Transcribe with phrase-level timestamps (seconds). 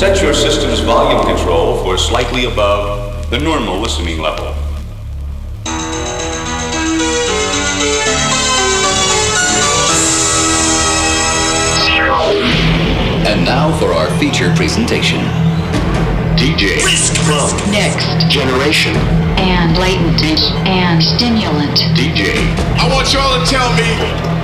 [0.00, 4.46] Set your system's volume control for slightly above the normal listening level.
[13.28, 15.20] And now for our feature presentation.
[16.40, 16.80] DJ
[17.70, 18.96] Next generation.
[19.36, 21.76] And latent and stimulant.
[21.92, 22.38] DJ
[22.80, 23.84] I want y'all to tell me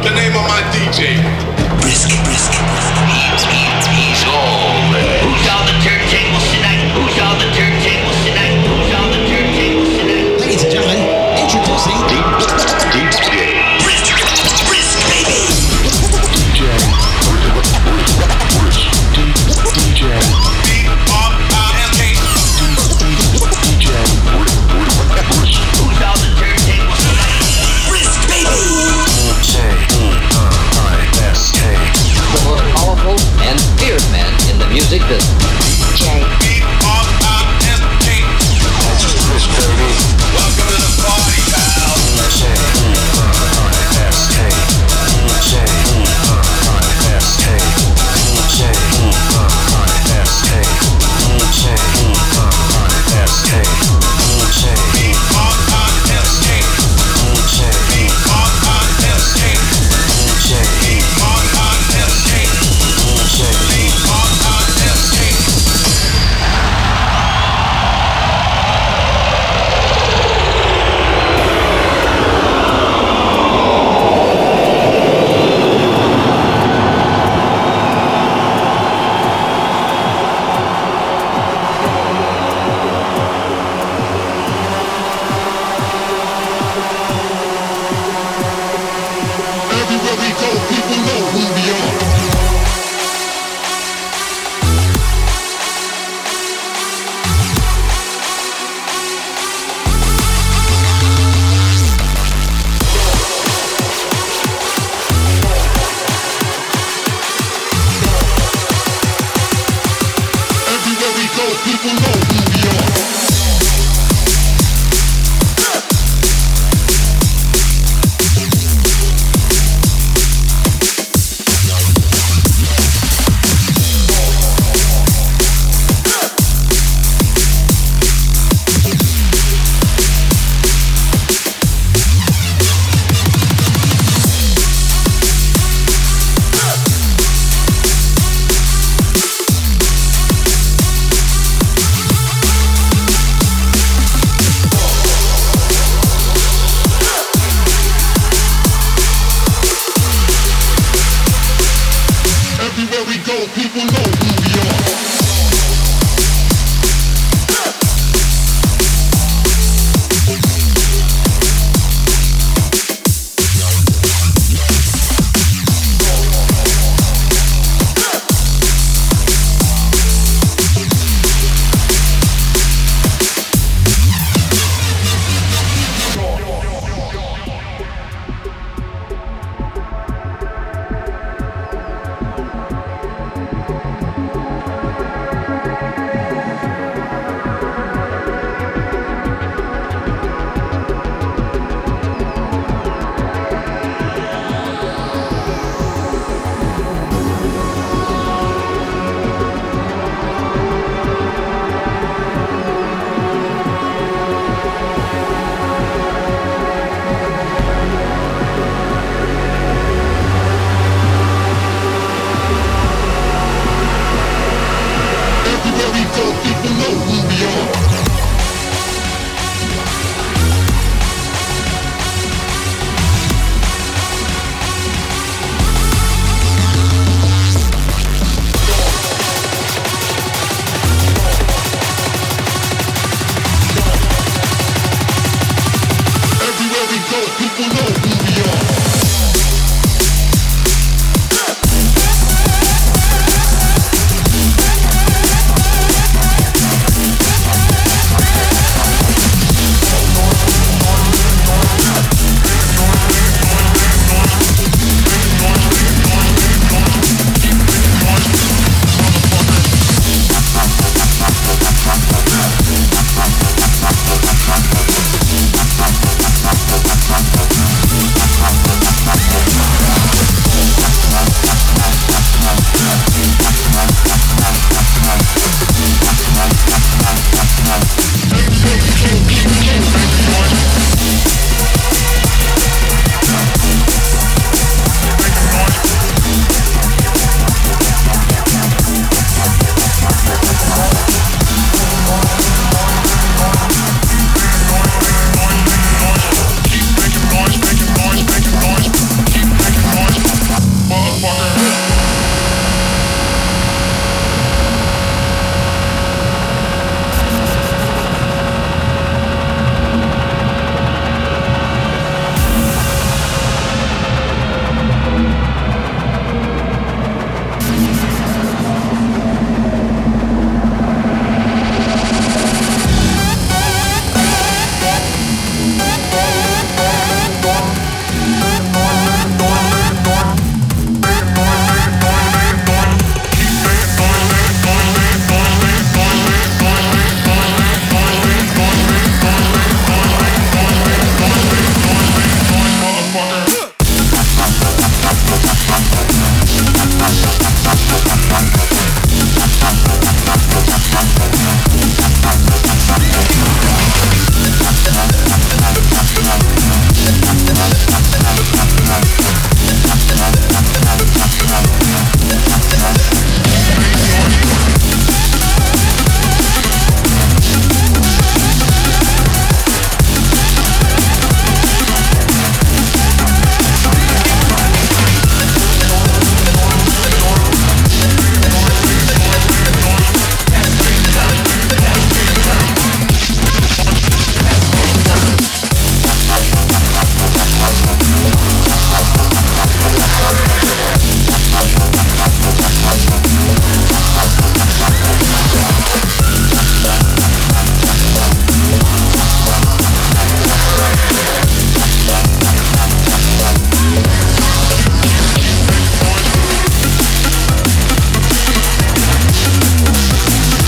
[0.07, 1.56] the name of my DJ.
[7.27, 7.76] On the turntables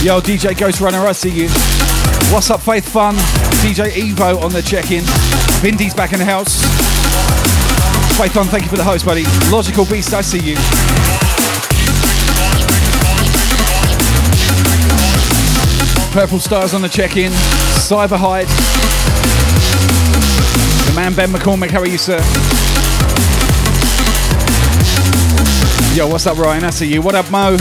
[0.08, 1.48] Yo, DJ Ghost Runner, I see you.
[2.32, 3.14] What's up, Faith Fun?
[3.60, 5.04] DJ Evo on the check-in.
[5.60, 6.62] Vindy's back in the house.
[8.16, 9.24] Faith Fun, thank you for the host, buddy.
[9.52, 10.56] Logical Beast, I see you.
[16.14, 17.30] Purple Stars on the check-in.
[17.30, 18.48] Cyber Hide.
[20.88, 22.16] The man Ben McCormick, how are you, sir?
[25.94, 26.64] Yo, what's up, Ryan?
[26.64, 27.02] I see you.
[27.02, 27.58] What up, Mo?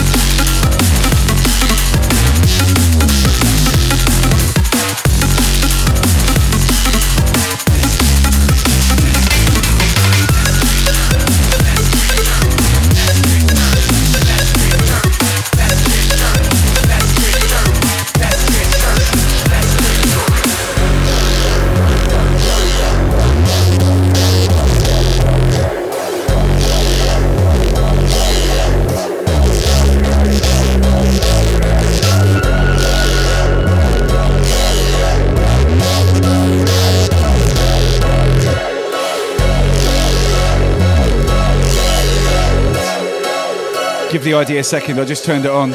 [44.17, 45.69] Give the idea a second, I just turned it on.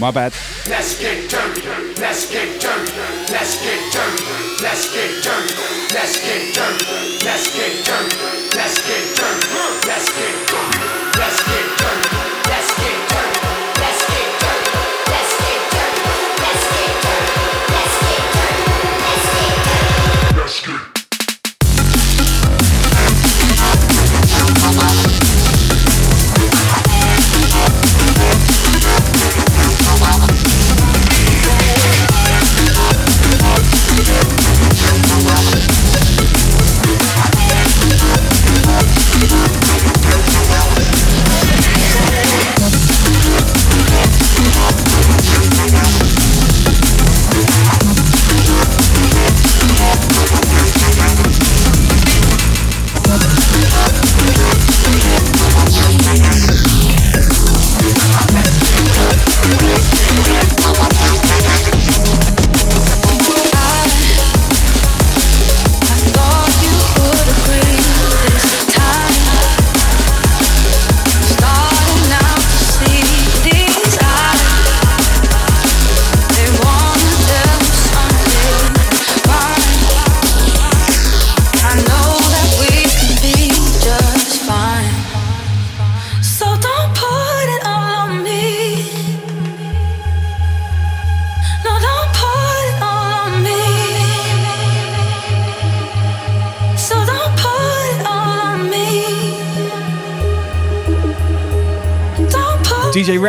[0.00, 0.32] My bad.
[0.70, 1.60] Let's get dirty.
[2.00, 2.92] Let's get dirty.
[3.30, 4.24] Let's get dirty.
[4.62, 5.54] Let's get dirty.
[5.92, 7.26] Let's get dirty.
[7.26, 8.16] Let's get dirty.
[8.56, 9.52] Let's get dirty.
[9.86, 11.18] Let's get dirty.
[11.18, 12.41] Let's get dirty.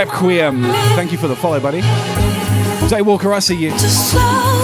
[0.03, 0.63] Requiem,
[0.97, 1.79] thank you for the follow, buddy.
[2.89, 3.69] Jay Walker, I see you.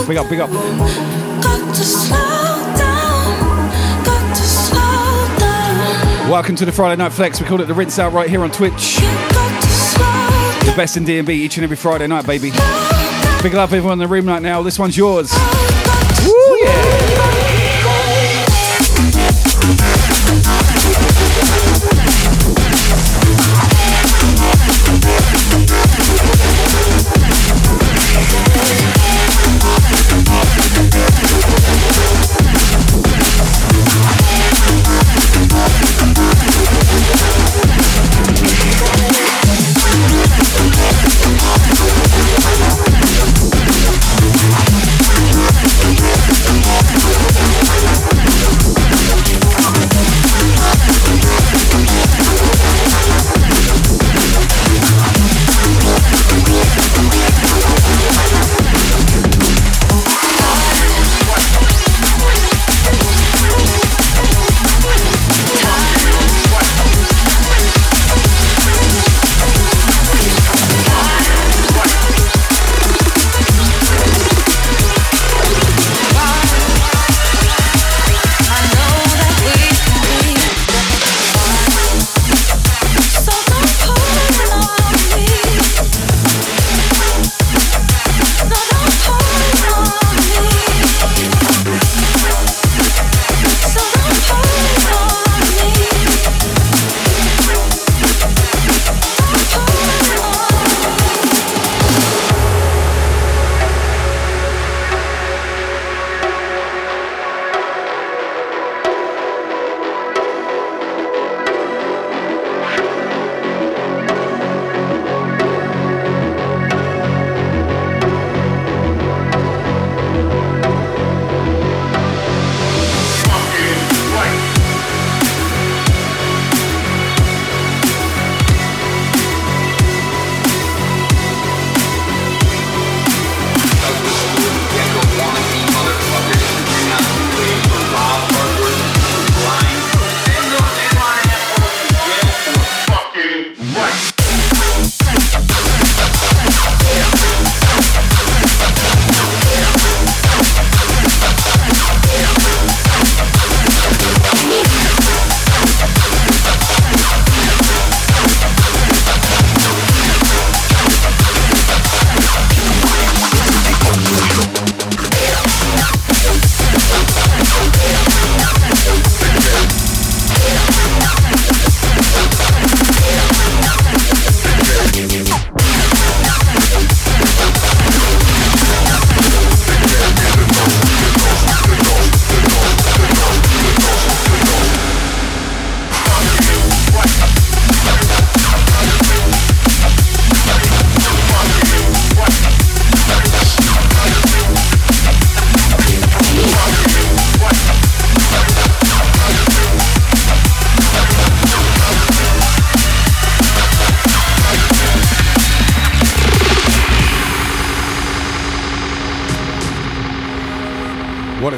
[0.05, 0.49] Big up, big up.
[0.49, 6.29] got to slow down, got to slow down.
[6.29, 7.39] Welcome to the Friday Night Flex.
[7.39, 8.97] We call it the rinse out right here on Twitch.
[8.97, 12.49] The best in D&B each and every Friday night, baby.
[13.41, 14.61] Big love everyone in the room right now.
[14.61, 15.29] This one's yours.
[15.31, 17.18] Oh, Woo, yeah.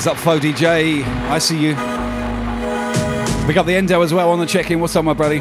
[0.02, 1.04] What's up, Flo DJ?
[1.30, 1.76] I see you.
[3.48, 4.80] We got the Endo as well on the check-in.
[4.80, 5.38] What's up, my buddy?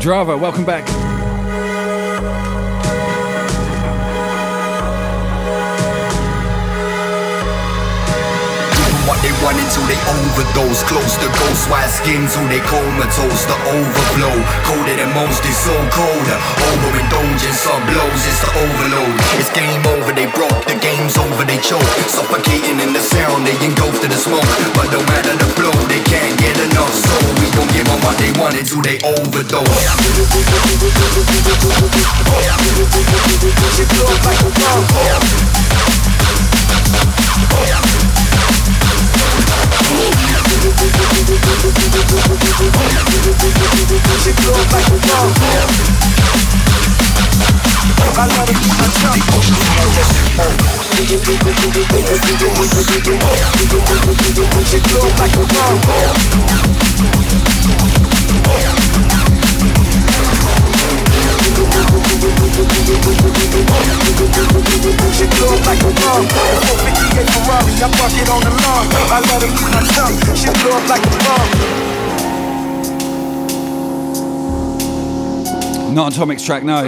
[0.00, 0.86] Drava, welcome back.
[9.42, 10.82] Want until they overdose.
[10.86, 13.44] Close to ghost white skins who they comatose.
[13.46, 14.34] The overflow,
[14.66, 16.26] colder than most, it's so cold.
[16.72, 19.14] Overindulgence, sub blows, it's the overload.
[19.38, 21.84] It's game over, they broke, the game's over, they choke.
[22.10, 24.48] Suffocating in the sound, they engulf to the smoke.
[24.74, 26.92] But no matter the flow, they can't get enough.
[26.92, 29.66] So we gon' give them what they want until they overdose.
[37.78, 38.07] She
[54.68, 55.78] she feels like a dog.
[61.58, 61.66] Like
[64.14, 64.30] a
[65.12, 68.50] She feels like a 458 Ferrari, I it on the.
[69.10, 69.42] I let
[70.88, 71.08] like a.
[75.92, 76.84] Not Atomic's track, no.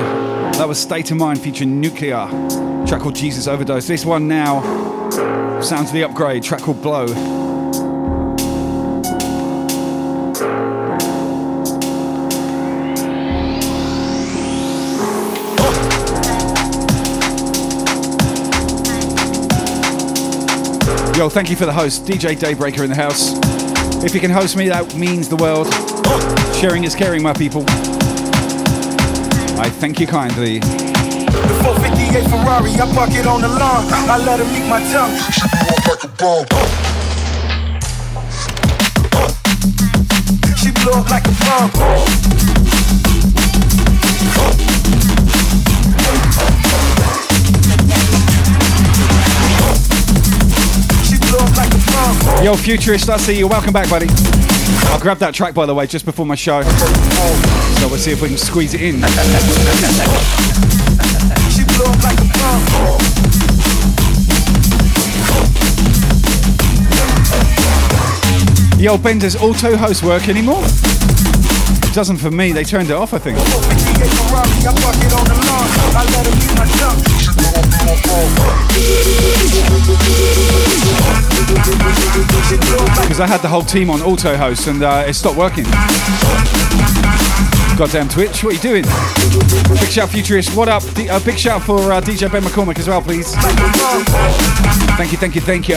[0.53, 2.29] That was State of Mind featuring Nuclear.
[2.87, 3.89] Track called Jesus Overdose.
[3.89, 4.61] This one now
[5.61, 6.45] sounds the upgrade.
[6.45, 7.07] Track called Blow.
[21.21, 23.35] Yo, thank you for the host, DJ Daybreaker in the house.
[24.03, 25.67] If you can host me, that means the world.
[26.57, 27.63] Sharing is caring, my people.
[29.61, 30.61] I thank you kindly.
[30.61, 33.85] The 458 Ferrari, I park it on the lawn.
[33.93, 35.15] I let her lick my tongue.
[35.31, 36.47] She blew up like a bomb.
[40.57, 42.51] She blew up like a bomb.
[52.43, 53.47] Yo, Futurist, I see you.
[53.47, 54.07] Welcome back, buddy.
[54.89, 56.63] I'll grab that track, by the way, just before my show.
[56.63, 59.01] So we'll see if we can squeeze it in.
[68.81, 70.63] Yo, Ben, does auto host work anymore?
[70.65, 72.53] It doesn't for me.
[72.53, 73.37] They turned it off, I think.
[83.01, 85.65] Because I had the whole team on auto host and uh, it stopped working.
[87.77, 88.85] Goddamn Twitch, what are you doing?
[89.81, 90.55] Big shout, Futurist.
[90.57, 90.83] What up?
[90.95, 93.35] D- uh, big shout for uh, DJ Ben McCormick as well, please.
[94.97, 95.77] Thank you, thank you, thank you.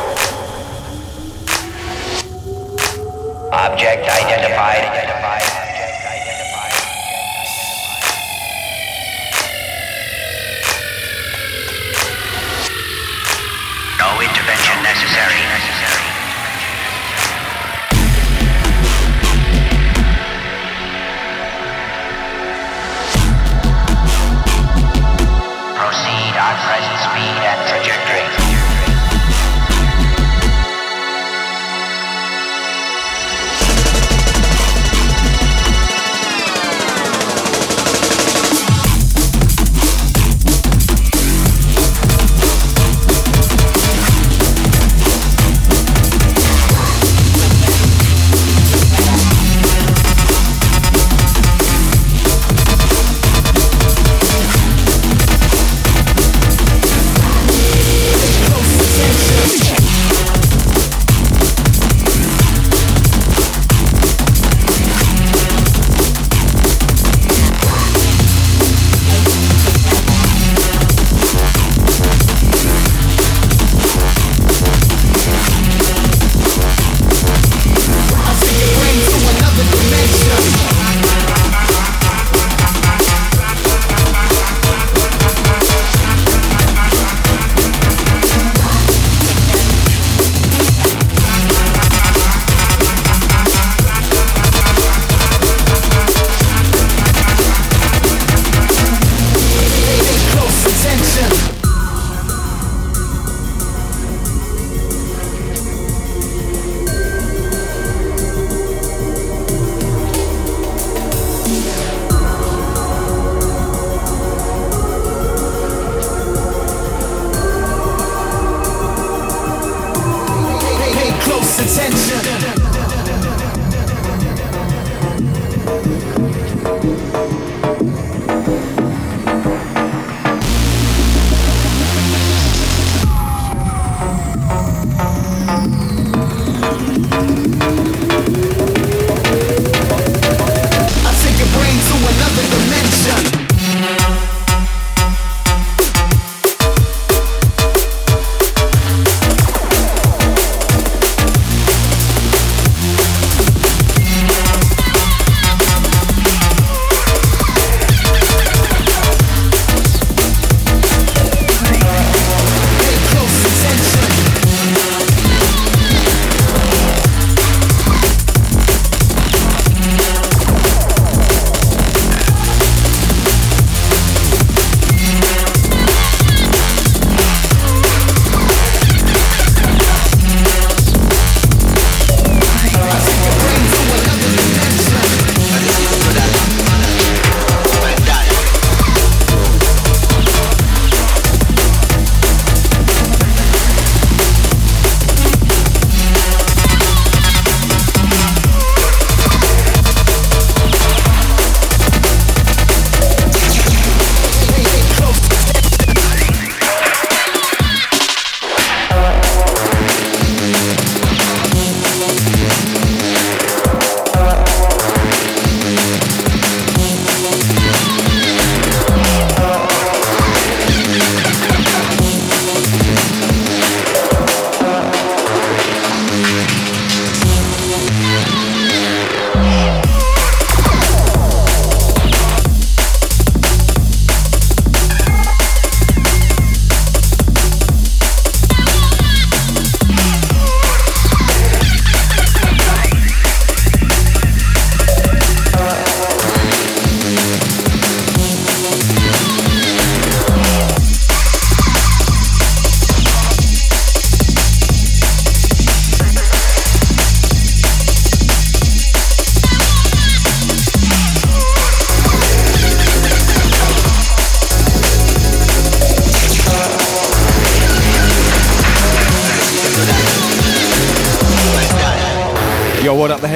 [3.56, 4.84] Object identified.
[13.98, 15.45] No intervention necessary.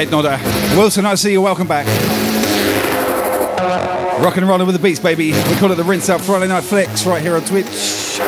[0.00, 0.38] Head nodder?
[0.78, 1.42] Wilson, I see you.
[1.42, 1.86] Welcome back.
[4.22, 5.32] Rocking and rolling with the beats, baby.
[5.32, 8.18] We call it the Rinse Out Friday Night Flex right here on Twitch.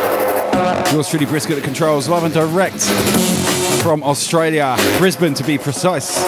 [0.92, 2.82] Yours truly, Brisket at controls, live and direct
[3.82, 6.22] from Australia, Brisbane to be precise.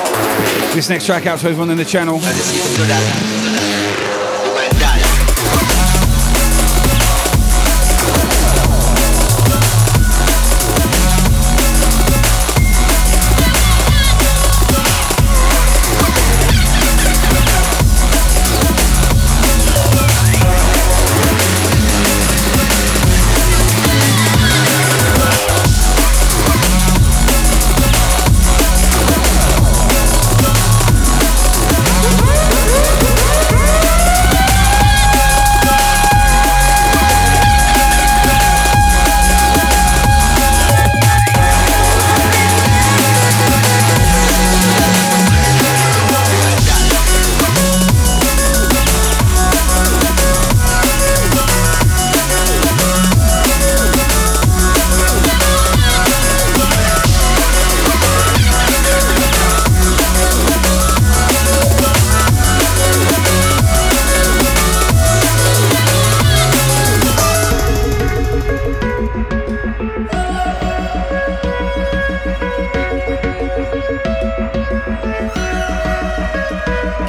[0.74, 2.20] This next track out to everyone in the channel.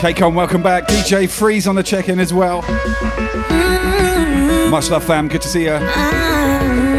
[0.05, 0.87] K-Con, welcome back.
[0.87, 2.61] DJ Freeze on the check-in as well.
[4.69, 5.27] Much love, fam.
[5.27, 6.94] Good to see you.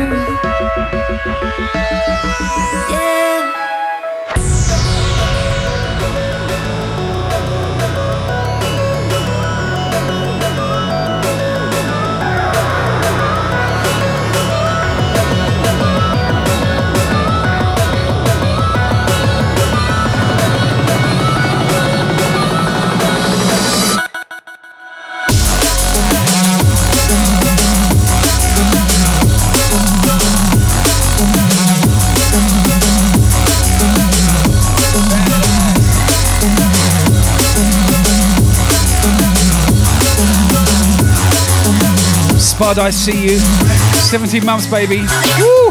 [42.67, 43.39] I see you.
[43.39, 44.99] 17 months, baby.
[44.99, 45.71] Woo!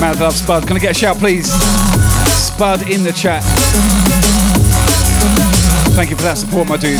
[0.00, 0.66] Mad love, Spud.
[0.66, 1.46] Can I get a shout, please?
[1.46, 3.44] Spud in the chat.
[5.94, 6.98] Thank you for that support, my dude.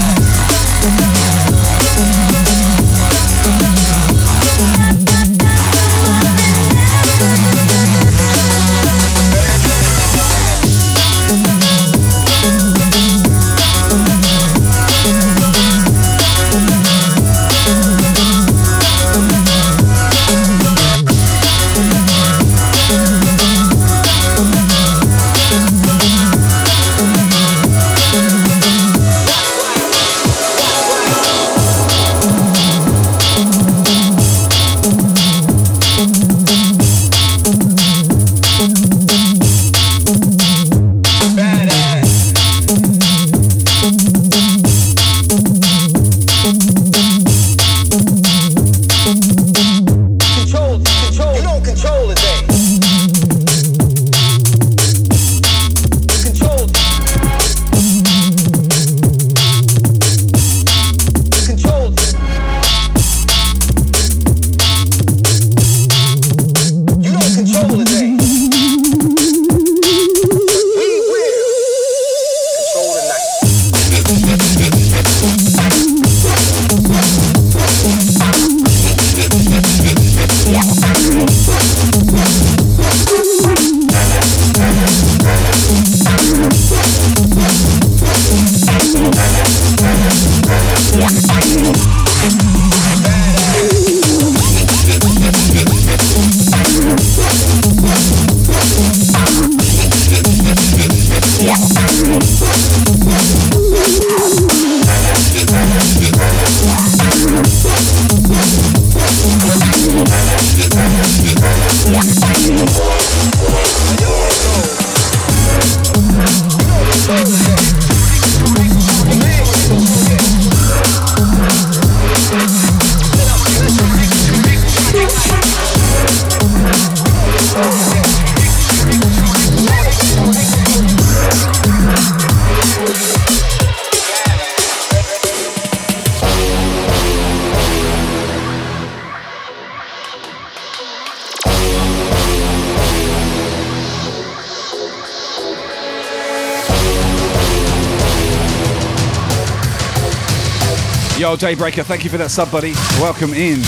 [151.34, 152.74] Yo, Daybreaker, thank you for that sub, buddy.
[153.00, 153.58] Welcome in.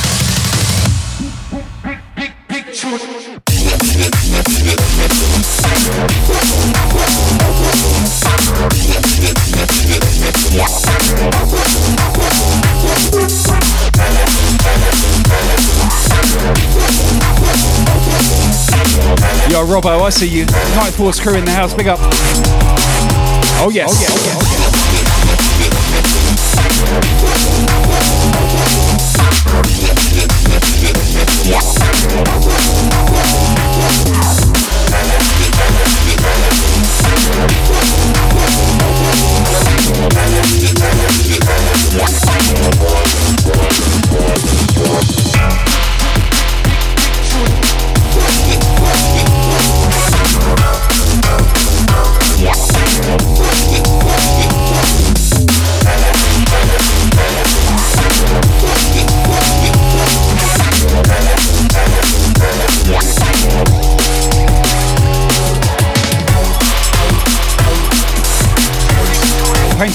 [19.50, 20.46] Yo, Robbo, I see you.
[20.76, 21.74] Night Force crew in the house.
[21.74, 21.98] Big up.
[23.58, 23.90] Oh yes.
[23.90, 24.95] Oh, yeah, oh, yeah, oh, yeah.
[29.64, 30.05] Yeah.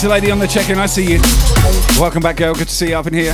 [0.01, 1.19] Painter lady on the check-in, I see you.
[1.99, 2.55] Welcome back, girl.
[2.55, 3.33] Good to see you up in here.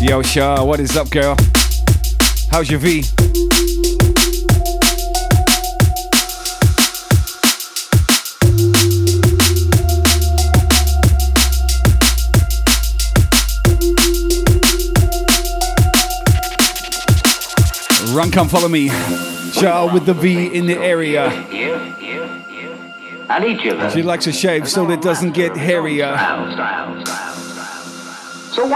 [0.00, 1.34] Yo, Shah, what is up, girl?
[2.52, 3.02] How's your V?
[18.20, 18.90] Run, come follow me.
[19.52, 21.28] Shah with the V in the area.
[23.30, 23.90] I'll eat you.
[23.92, 26.14] She likes a shave so it doesn't get hairier.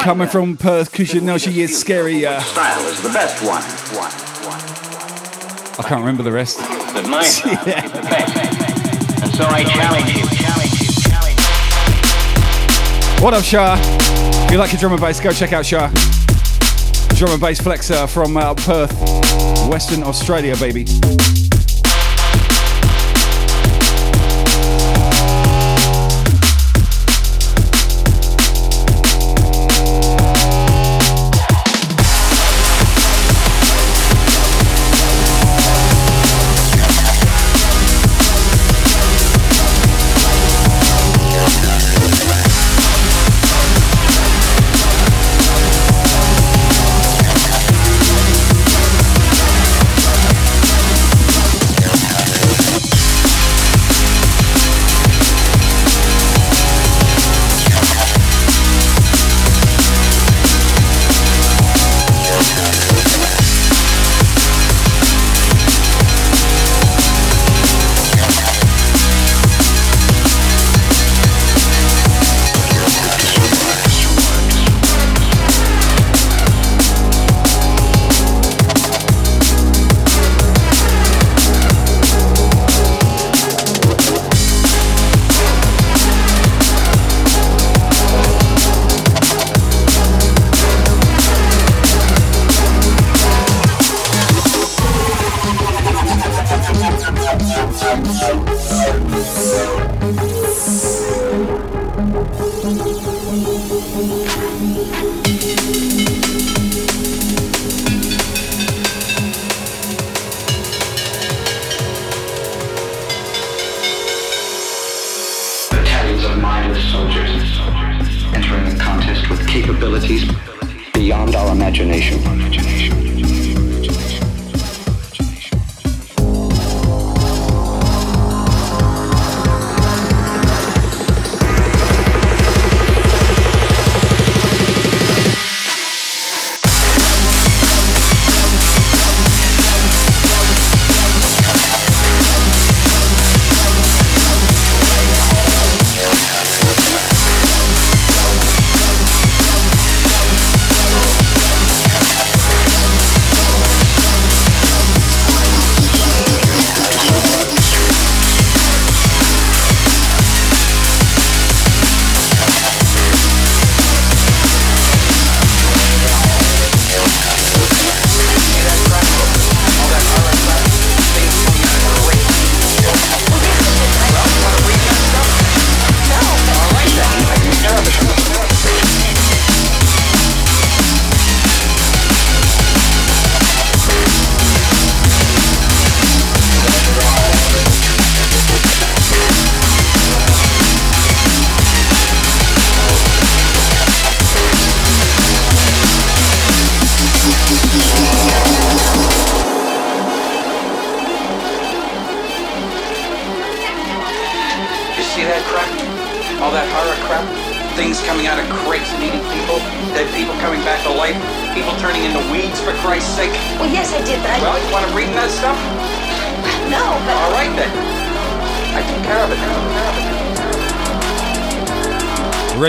[0.00, 2.40] Coming from Perth, cause you know she is scarier.
[2.40, 3.61] Style is the best one.
[5.78, 6.61] I can't remember the rest.
[6.94, 9.22] But my style is the best.
[9.24, 10.26] And so I challenge you.
[10.38, 10.88] Challenge you.
[11.02, 11.38] Challenge
[13.18, 13.22] you.
[13.22, 13.76] What up, Shah?
[14.46, 16.13] If you like your drum and bass, go check out Shah.
[17.16, 18.92] Drum and bass flexer from uh, Perth,
[19.68, 20.85] Western Australia, baby.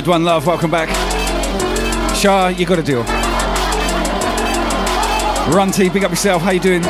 [0.05, 0.87] Red One Love, welcome back.
[2.15, 3.03] Shah, you got a deal.
[5.51, 6.43] Runty, big up yourself.
[6.43, 6.83] How you doing?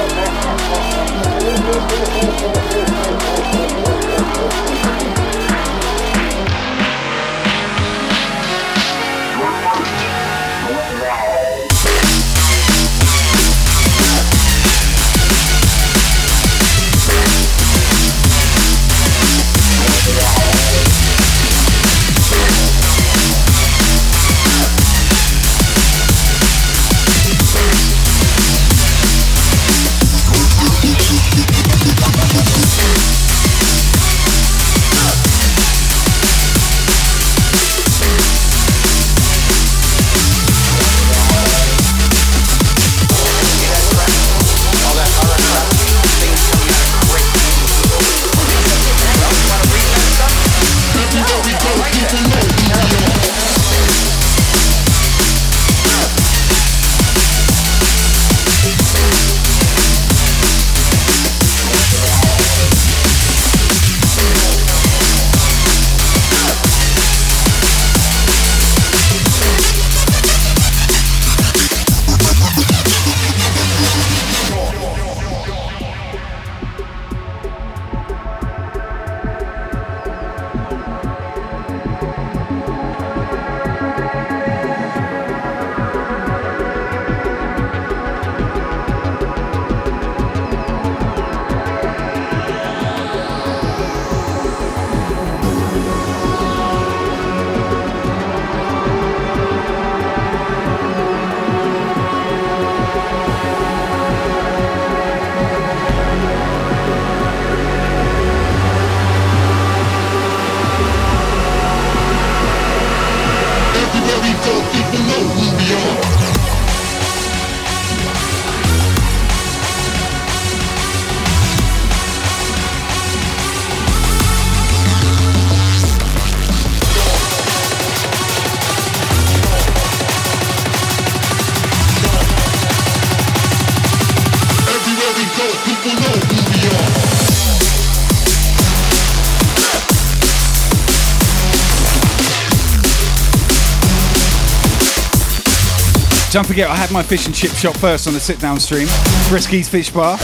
[146.36, 148.88] Don't forget, I had my fish and chip shop first on the sit down stream.
[149.30, 150.18] Brisky's Fish Bar.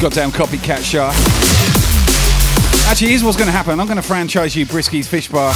[0.00, 1.12] Goddamn copycat Shah.
[2.90, 5.52] Actually, here's what's going to happen I'm going to franchise you Brisky's Fish Bar.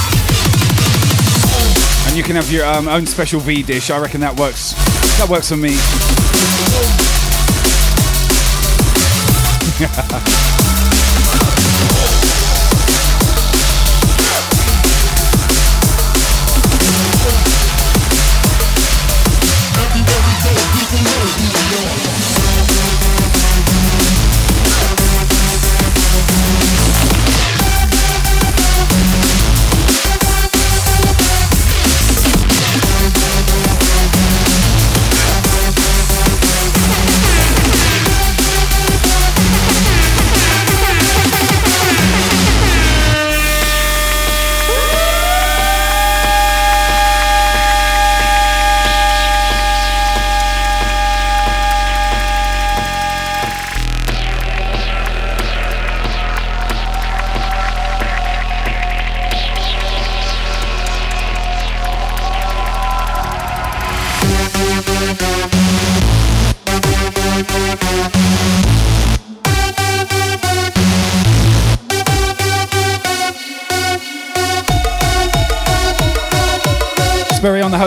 [2.07, 3.89] And you can have your um, own special V dish.
[3.89, 4.73] I reckon that works.
[5.17, 5.73] That works for me.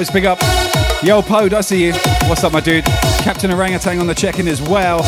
[0.00, 0.38] Host, big up.
[1.02, 1.92] Yo, Pod, I see you.
[2.26, 2.84] What's up, my dude?
[3.20, 5.02] Captain Orangutan on the check-in as well.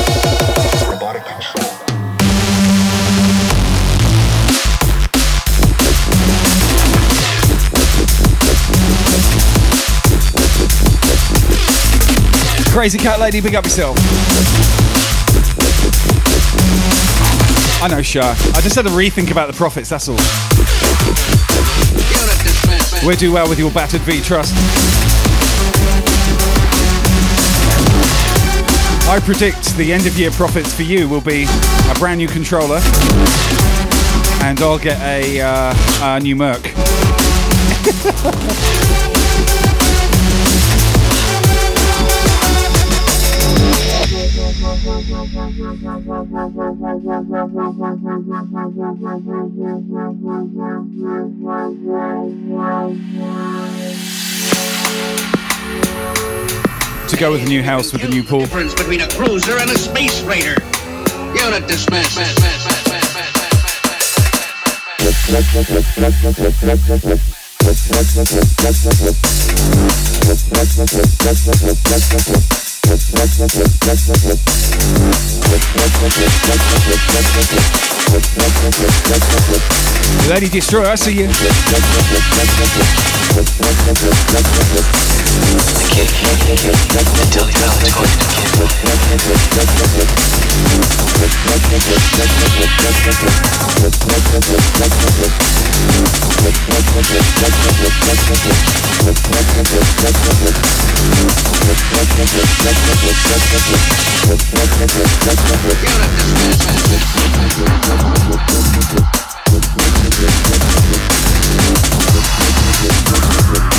[12.70, 13.96] Crazy cat lady, big up yourself.
[17.82, 18.36] I know, Shah.
[18.54, 21.31] I just had to rethink about the profits, that's all.
[23.04, 24.54] We'll do well with your battered V trust.
[29.08, 31.46] I predict the end of year profits for you will be
[31.90, 32.78] a brand new controller,
[34.42, 36.62] and I'll get a, uh, a new Merc.
[57.08, 58.40] to go with the new house with the new pool.
[58.40, 60.56] difference between a cruiser and a space freighter.
[61.34, 62.18] Unit dismissed.
[80.28, 81.28] Lady Destroyer, I see you.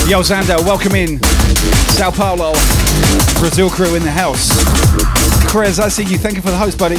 [0.07, 1.19] Yo, Xander, welcome in.
[1.89, 2.51] Sao Paulo,
[3.39, 4.51] Brazil crew in the house.
[5.47, 6.17] Chris, I see you.
[6.17, 6.97] Thank you for the host, buddy.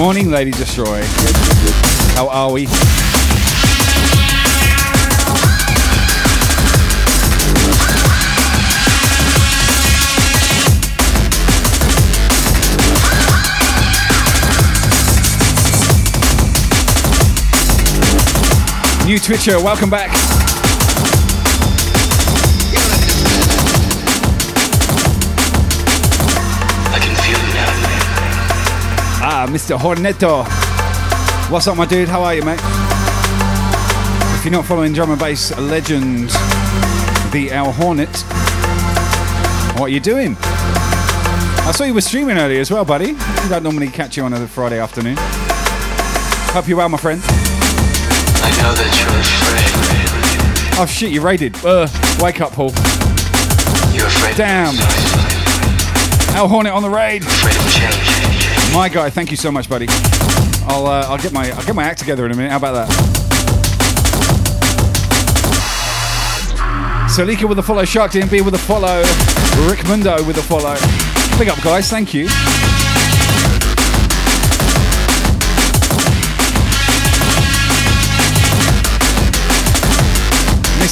[0.00, 1.02] Morning, Lady Destroy.
[2.14, 2.66] How are we?
[19.06, 20.10] New Twitcher, welcome back.
[26.90, 27.70] I can feel it now.
[29.22, 29.78] Ah, Mr.
[29.78, 30.44] Horneto.
[31.52, 32.08] What's up, my dude?
[32.08, 32.58] How are you, mate?
[34.34, 36.30] If you're not following drum and bass legend,
[37.30, 38.10] the Owl Hornet,
[39.78, 40.36] what are you doing?
[40.40, 43.12] I saw you were streaming earlier as well, buddy.
[43.12, 45.14] We don't normally catch you on a Friday afternoon.
[45.16, 47.22] Hope you're well, my friend.
[48.46, 50.78] I know that you're afraid.
[50.78, 51.56] Oh shit, you raided.
[51.64, 51.88] Uh,
[52.20, 52.70] wake up, Paul.
[53.92, 54.36] You're afraid.
[54.36, 54.74] Damn.
[56.36, 57.22] Al Hornet on the raid.
[57.24, 58.72] Afraid of change.
[58.72, 59.86] My guy, thank you so much, buddy.
[60.68, 62.52] I'll uh, I'll get my I'll get my act together in a minute.
[62.52, 62.88] How about that?
[67.10, 69.02] Salika with a follow, Shark DMB with a follow,
[69.68, 70.76] Rick Mundo with a follow.
[71.36, 71.90] Big up, guys.
[71.90, 72.28] Thank you.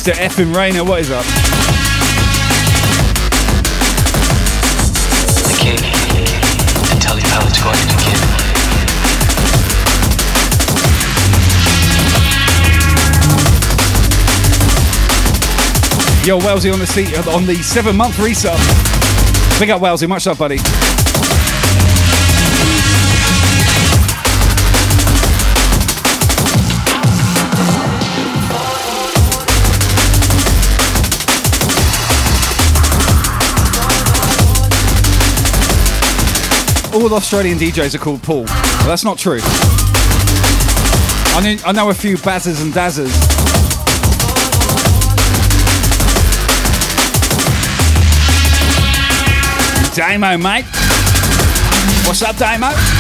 [0.05, 0.12] Mr.
[0.20, 1.24] Effin Rayner, what is up?
[5.57, 8.20] Came to tell you how it's going to begin.
[16.26, 18.59] Yo, Wellesley on the seat on the seven month resub.
[19.59, 20.07] Big up, Wellesley.
[20.07, 20.59] Much love, buddy.
[36.95, 38.45] All Australian DJs are called Paul.
[38.45, 39.40] Well, that's not true.
[41.34, 43.11] I know, I know a few Bazzers and Dazzers.
[49.97, 50.66] Damo, mate.
[52.07, 52.93] What's up, Damo?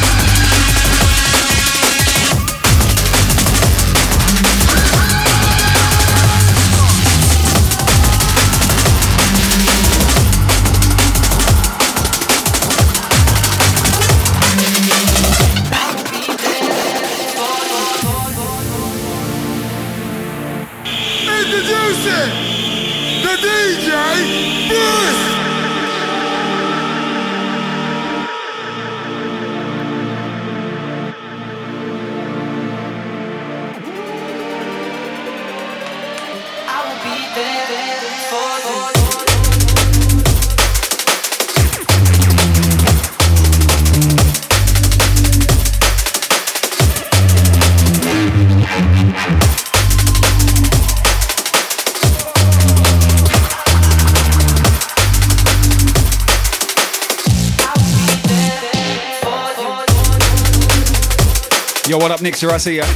[62.24, 62.86] Nick I see ya.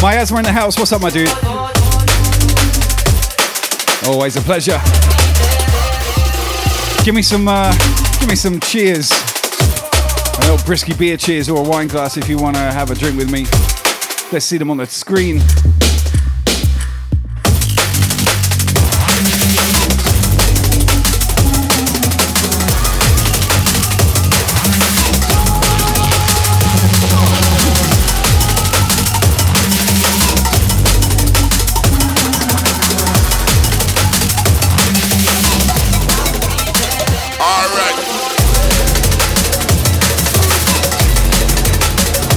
[0.00, 0.78] My asthma in the house.
[0.78, 1.28] What's up, my dude?
[4.08, 4.80] Always a pleasure.
[7.04, 7.70] Give me some, uh,
[8.18, 12.38] give me some cheers A little brisky beer cheers or a wine glass if you
[12.38, 13.44] want to have a drink with me.
[14.32, 15.42] Let's see them on the screen.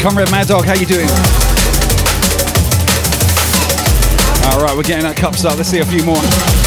[0.01, 1.07] Comrade Mad Dog, how you doing?
[4.49, 5.57] All right, we're getting that cup start.
[5.57, 6.60] Let's see a few more.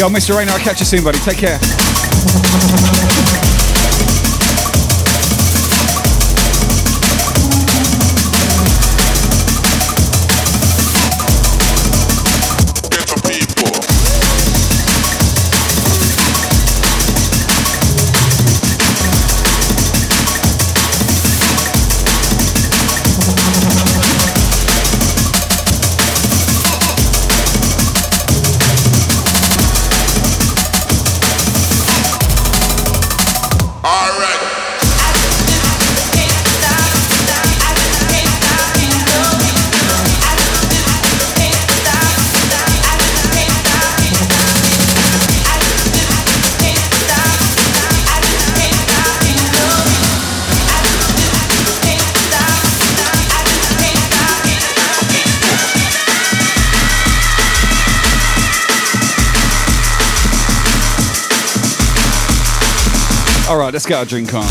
[0.00, 0.34] Yo, Mr.
[0.34, 1.18] Rainer, I'll catch you soon, buddy.
[1.18, 1.58] Take care.
[63.50, 64.44] All right, let's get a drink on.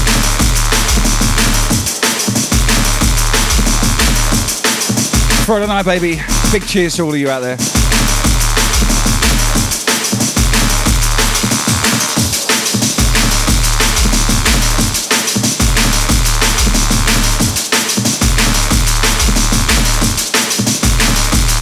[5.46, 6.22] Friday night, baby.
[6.52, 7.56] Big cheers to all of you out there.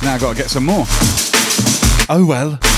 [0.02, 0.86] Now I've gotta get some more.
[2.10, 2.77] Oh well.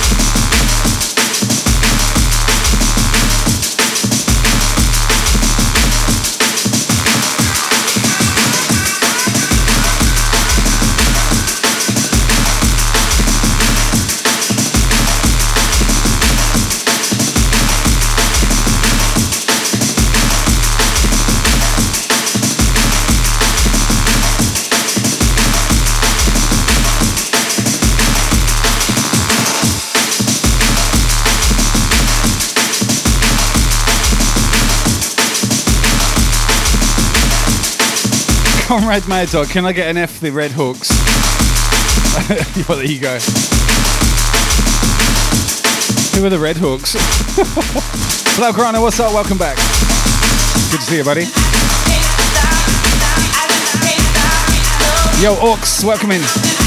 [38.79, 40.89] Comrade Mad Dog, can I get an F the Red Hawks?
[42.69, 43.19] well, there you go.
[46.15, 46.95] Who are the Red Hawks?
[48.37, 49.11] Hello, Grana, what's up?
[49.13, 49.57] Welcome back.
[50.71, 51.23] Good to see you, buddy.
[55.21, 56.58] Yo, Orcs, welcome in.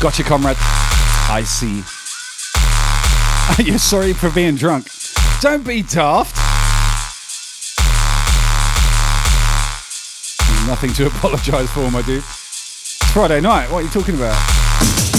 [0.00, 0.56] Gotcha, comrade.
[0.60, 1.82] I see.
[3.58, 4.88] Are You're sorry for being drunk.
[5.40, 6.36] Don't be daft.
[10.68, 12.18] Nothing to apologise for, my dude.
[12.18, 13.70] It's Friday night.
[13.72, 15.17] What are you talking about?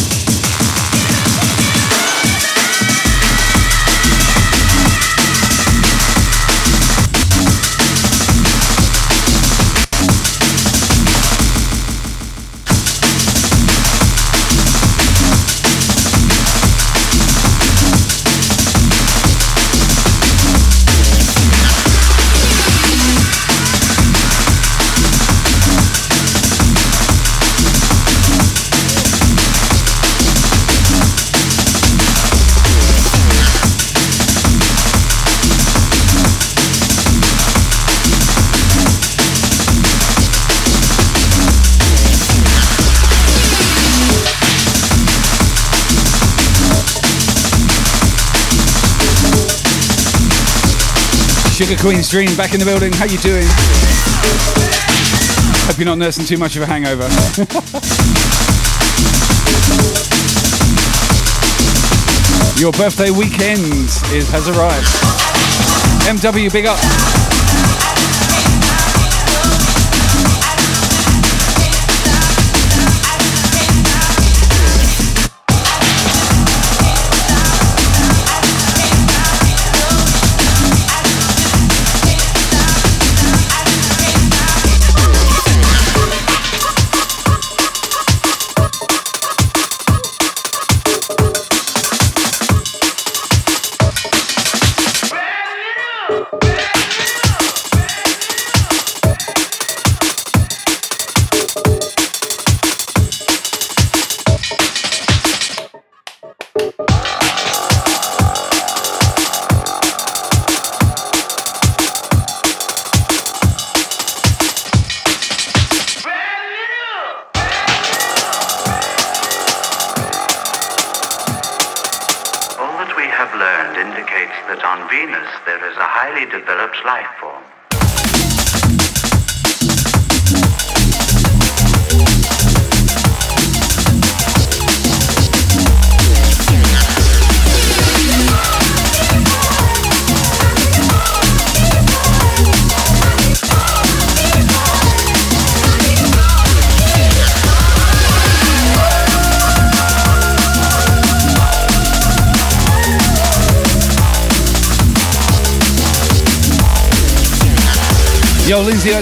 [51.59, 52.93] Sugar Queen's Dream back in the building.
[52.93, 53.45] How you doing?
[55.67, 57.03] Hope you're not nursing too much of a hangover.
[62.57, 64.87] Your birthday weekend is has arrived.
[66.07, 66.79] MW, big up.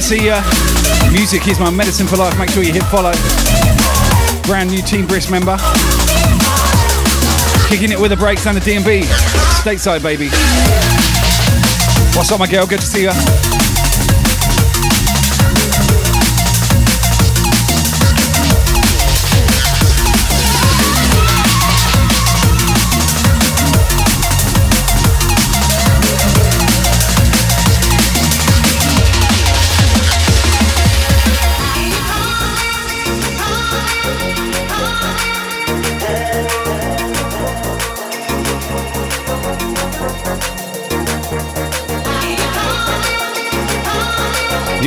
[0.08, 0.42] See ya.
[1.12, 2.40] Music is my medicine for life.
[2.40, 3.12] Make sure you hit follow.
[4.44, 5.58] Brand new Team Brisk member.
[7.68, 9.04] Kicking it with the breaks and the DNB.
[9.60, 10.30] Stateside, baby.
[12.16, 12.66] What's up, my girl?
[12.66, 13.47] Good to see ya.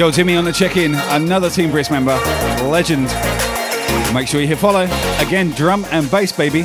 [0.01, 0.95] Yo, Jimmy on the check-in.
[0.95, 2.17] Another Team Brisk member.
[2.65, 3.05] Legend.
[4.15, 4.85] Make sure you hit follow.
[5.19, 6.65] Again, drum and bass, baby.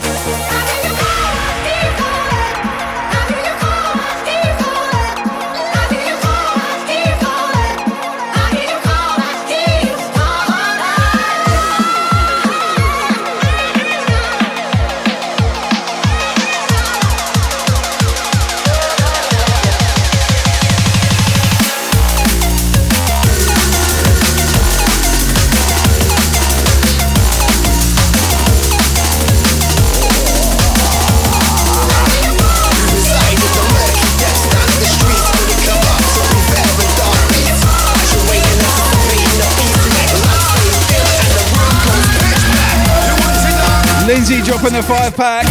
[44.28, 45.46] Lindsay dropping the five pack.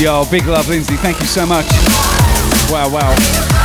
[0.00, 0.96] Yo, big love, Lindsay.
[0.96, 1.66] Thank you so much.
[2.72, 3.57] Wow, wow.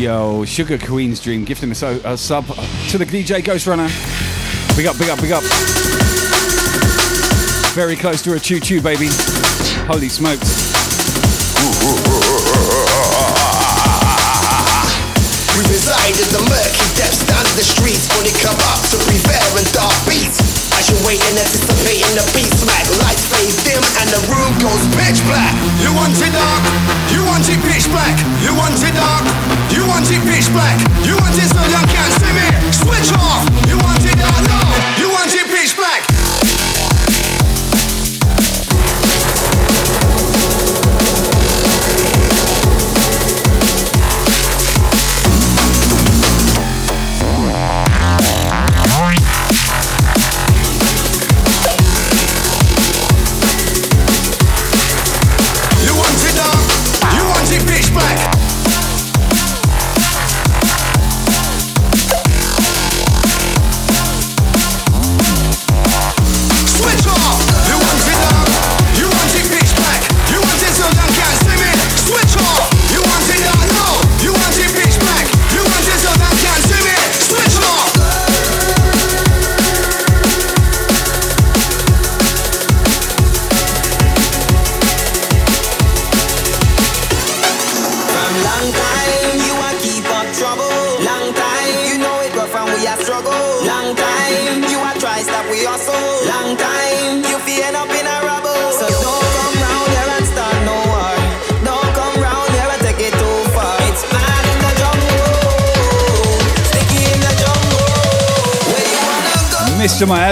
[0.00, 2.46] Yo, Sugar Queen's Dream gifting us a, a sub
[2.88, 3.86] to the DJ Ghost Runner.
[4.74, 5.42] Big up, big up, big up.
[7.76, 9.08] Very close to a choo choo, baby.
[9.84, 10.48] Holy smokes.
[15.52, 18.96] We reside in the murky depths down the streets when it come up to
[20.90, 25.54] And anticipating the beat smack, lights fade dim and the room goes pitch black.
[25.78, 26.62] You want it dark?
[27.14, 28.18] You want it pitch black?
[28.42, 29.22] You want it dark?
[29.70, 30.78] You want it pitch black?
[31.06, 32.46] You want it so you can't see me?
[32.74, 33.46] Switch off.
[33.70, 33.89] You want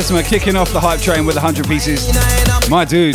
[0.09, 2.09] Plasma kicking off the hype train with 100 pieces.
[2.71, 3.15] My dude.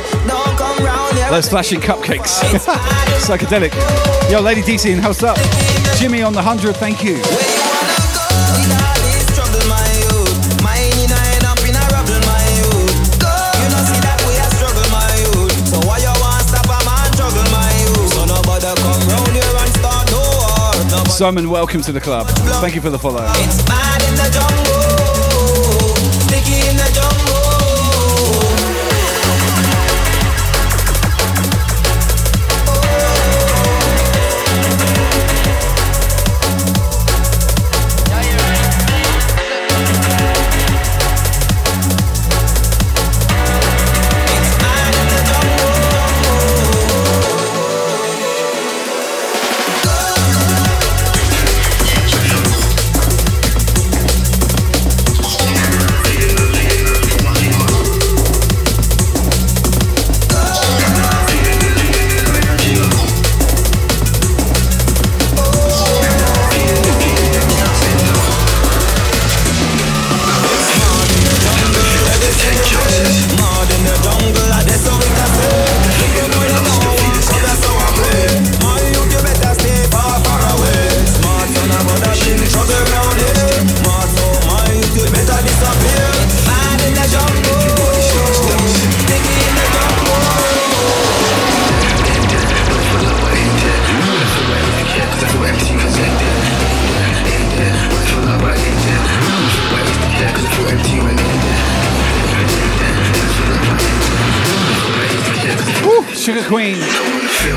[1.31, 2.41] Those flashing cupcakes.
[3.23, 3.71] Psychedelic.
[4.29, 5.37] Yo, Lady DC in House Up.
[5.97, 7.15] Jimmy on the 100, thank you.
[21.07, 22.27] Simon, welcome to the club.
[22.59, 23.25] Thank you for the follow.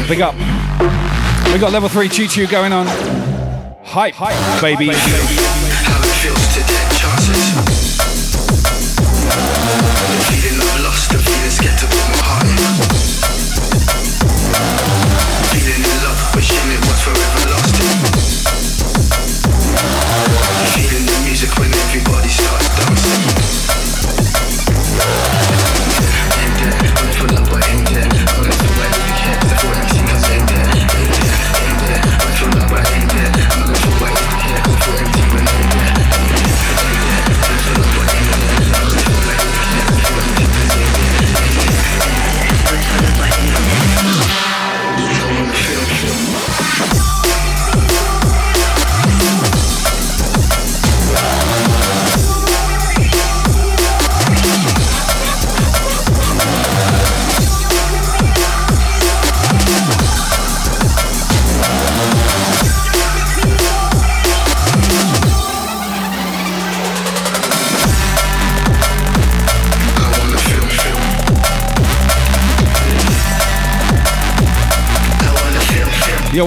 [0.08, 0.34] Big up.
[0.34, 2.86] We got level three choo choo going on.
[3.84, 4.88] Hype, hype, baby.
[4.88, 5.53] baby.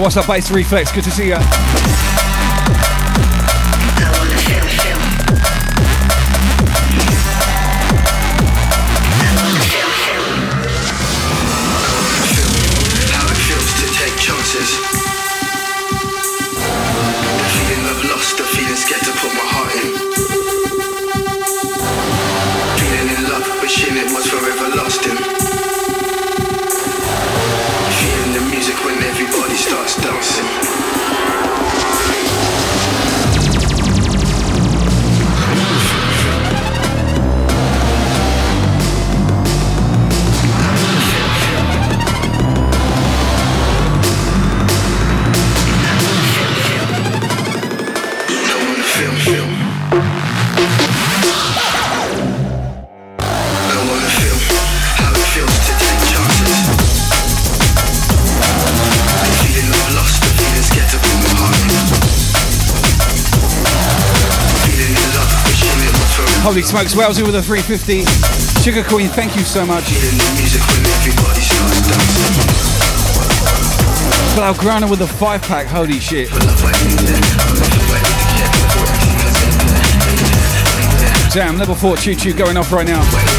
[0.08, 0.90] What's up, Bass Reflex?
[0.90, 1.87] Good to see you.
[66.48, 68.06] Holy smokes, Wellesley with a 350.
[68.62, 69.84] Sugar Queen, thank you so much.
[74.34, 76.30] Blaugrana with a five pack, holy shit.
[81.34, 83.37] Damn, level four choo choo going off right now.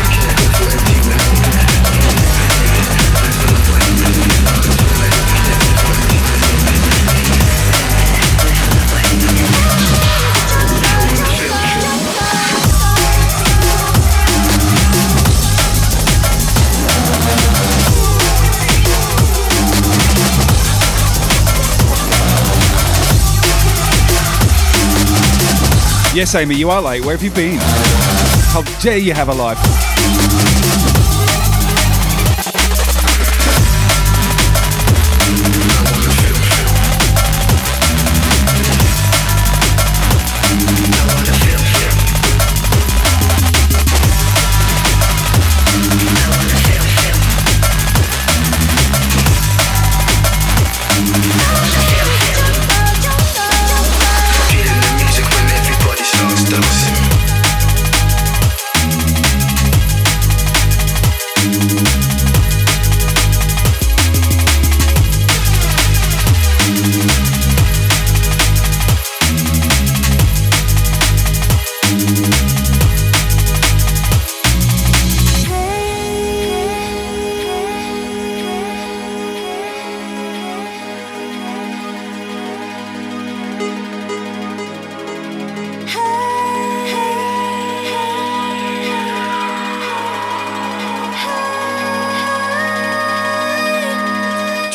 [26.19, 27.05] Yes, Amy, you are late.
[27.05, 27.55] Where have you been?
[27.61, 30.58] Oh, How dare you have a life?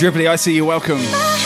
[0.04, 0.66] Dribbly, I see you.
[0.66, 1.43] Welcome.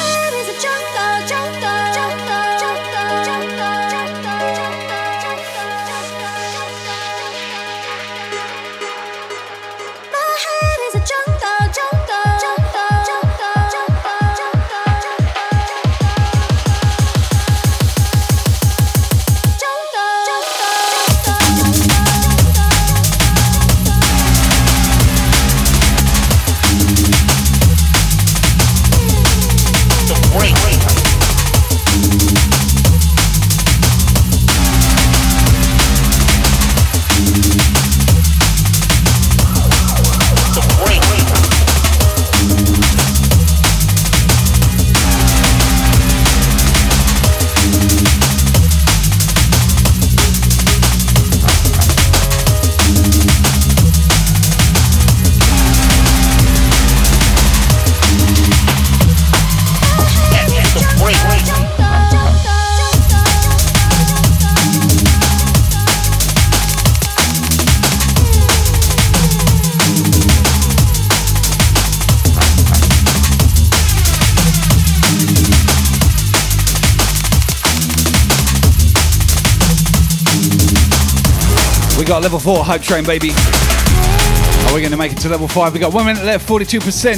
[82.21, 83.31] Level four hype train, baby.
[83.31, 85.73] Are we going to make it to level five?
[85.73, 87.15] We got one minute left, 42%.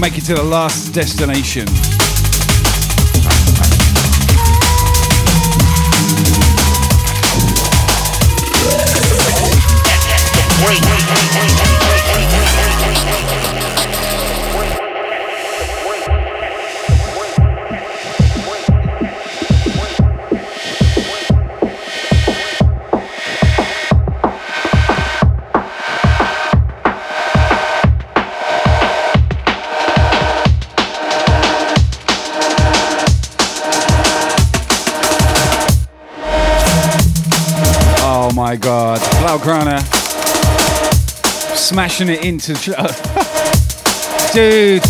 [0.00, 1.66] Make it to the last destination.
[39.34, 39.80] Blaugrana
[41.56, 42.52] smashing it into.
[44.32, 44.82] Dude.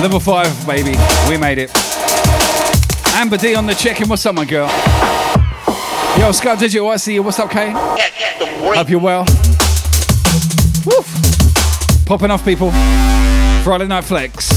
[0.00, 0.96] Level 5, baby.
[1.28, 1.70] We made it.
[3.16, 4.08] Amber D on the check in.
[4.08, 4.68] What's up, my girl?
[6.18, 7.22] Yo, Scott Digital, I see you.
[7.22, 7.70] What's up, Kay?
[7.70, 9.26] Hope you're well.
[10.86, 12.06] Woof.
[12.06, 12.70] Popping off, people.
[13.62, 14.49] Friday Night Flex.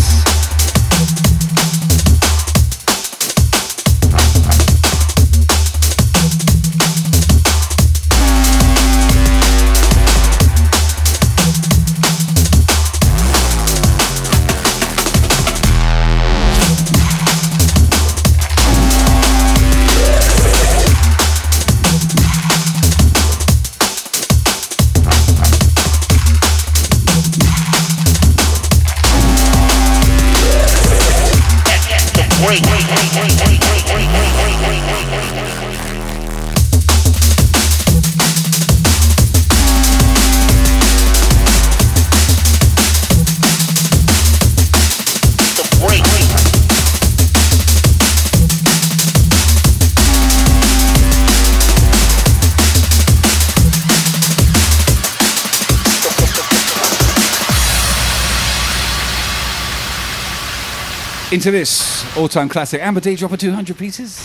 [61.34, 62.80] Into this all-time classic.
[62.80, 64.20] Amber D, drop a 200 pieces.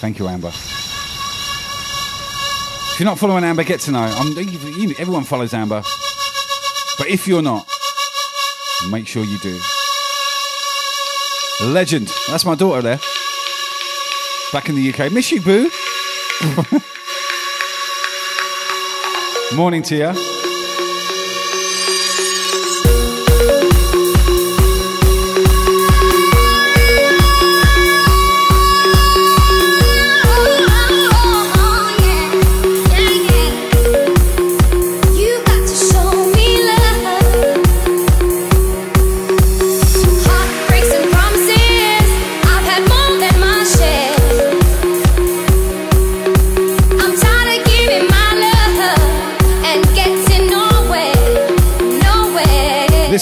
[0.00, 0.48] Thank you, Amber.
[0.48, 0.54] If
[2.98, 4.00] you're not following Amber, get to know.
[4.00, 4.30] I'm,
[4.98, 5.82] everyone follows Amber.
[6.96, 7.70] But if you're not,
[8.90, 9.60] make sure you do.
[11.60, 12.10] Legend.
[12.28, 13.00] That's my daughter there.
[14.54, 15.12] Back in the UK.
[15.12, 15.70] Miss you, boo.
[19.54, 19.96] Morning to.
[19.96, 20.35] You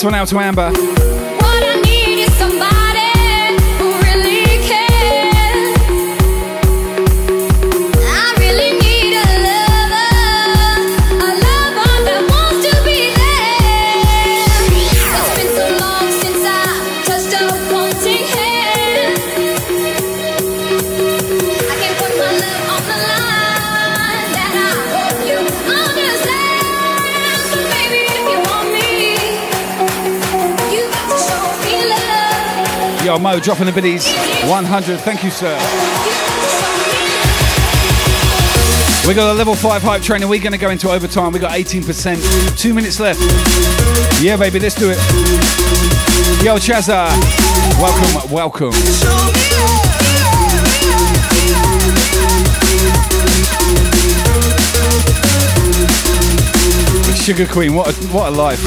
[0.05, 0.93] one out to Amber.
[33.43, 34.07] Dropping the biddies.
[34.47, 35.01] 100.
[35.01, 35.55] Thank you, sir.
[39.07, 41.32] We got a level 5 hype train and we're going to go into overtime.
[41.32, 42.59] We got 18%.
[42.59, 43.20] Two minutes left.
[44.22, 44.99] Yeah, baby, let's do it.
[46.43, 47.11] Yo, Chazza.
[47.78, 48.72] Welcome, welcome.
[57.14, 58.62] Sugar Queen, what a, what a life.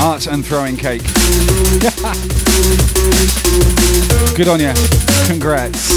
[0.00, 1.02] Art and throwing cake.
[4.34, 4.72] Good on you.
[5.26, 5.92] Congrats.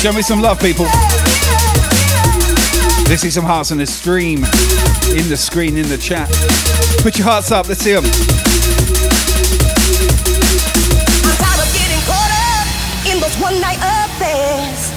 [0.00, 0.86] Show me some love, people.
[3.08, 4.44] Let's see some hearts on the stream,
[5.16, 6.28] in the screen, in the chat.
[7.02, 7.66] Put your hearts up.
[7.66, 8.04] Let's see them.
[8.04, 8.10] I'm
[11.40, 12.66] tired of getting caught up
[13.08, 14.92] in those one night affairs.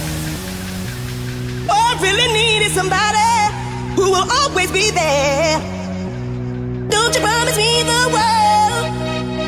[1.70, 3.18] All I really need is somebody
[3.96, 5.58] who will always be there.
[6.90, 8.92] Don't you promise me the world?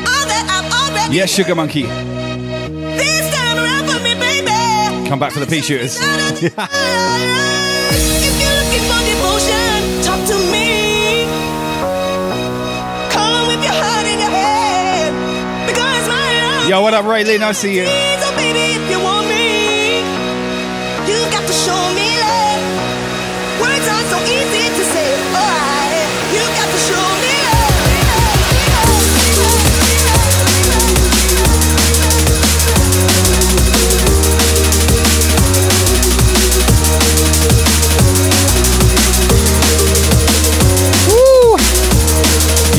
[0.08, 1.82] All that I've already Yes, Sugar Monkey.
[1.82, 5.06] this time around for me, baby.
[5.08, 6.00] Come back for the pea shooters.
[16.68, 17.42] Yo, what up, Ray Lynn?
[17.42, 17.84] I see you.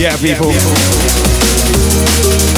[0.05, 0.49] Yeah, people.
[0.49, 2.54] Nick,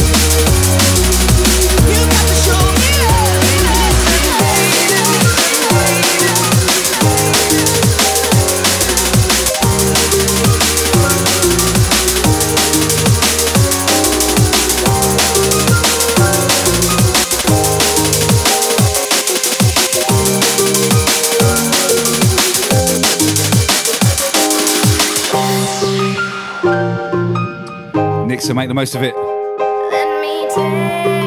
[28.48, 29.14] so make the most of it.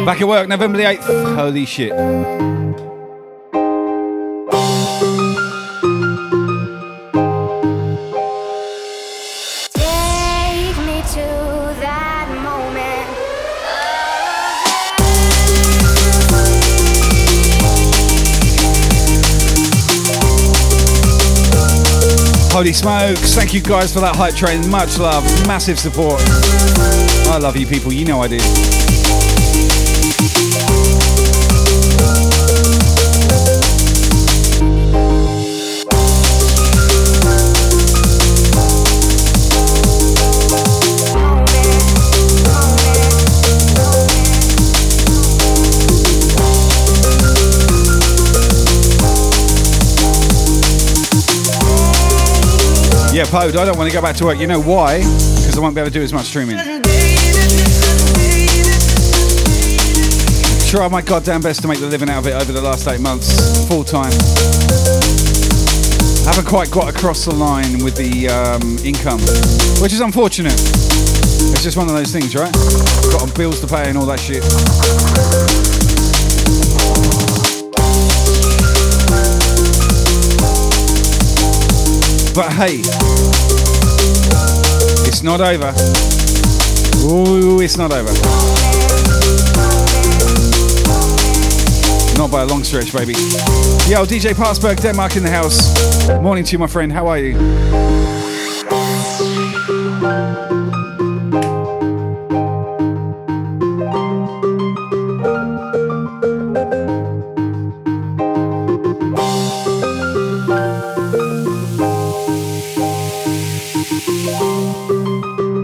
[0.06, 1.34] Back at work, November the 8th.
[1.36, 1.90] Holy shit.
[9.74, 11.26] Take me to
[11.80, 13.10] that moment.
[22.50, 23.34] Holy smokes.
[23.34, 24.66] Thank you guys for that hype train.
[24.70, 25.22] Much love.
[25.46, 26.22] Massive support.
[27.30, 28.38] I love you people, you know I do.
[53.12, 54.38] Yeah, Pode, I don't want to go back to work.
[54.38, 54.98] You know why?
[54.98, 56.79] Because I won't be able to do as much streaming.
[60.70, 63.00] Try my goddamn best to make the living out of it over the last eight
[63.00, 64.12] months, full time.
[66.24, 69.18] Haven't quite got across the line with the um, income,
[69.82, 70.54] which is unfortunate.
[70.54, 72.52] It's just one of those things, right?
[73.10, 74.44] Got bills to pay and all that shit.
[82.32, 82.78] But hey,
[85.08, 85.74] it's not over.
[87.12, 88.59] Ooh, it's not over.
[92.20, 93.14] Not by a long stretch, baby.
[93.88, 95.74] Yo, DJ Parsberg, Denmark in the house.
[96.20, 96.92] Morning to you, my friend.
[96.92, 97.34] How are you?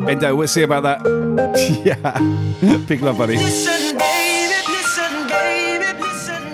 [0.09, 1.03] Endo, we'll see about that.
[1.85, 2.79] yeah.
[2.87, 3.37] Big love, buddy.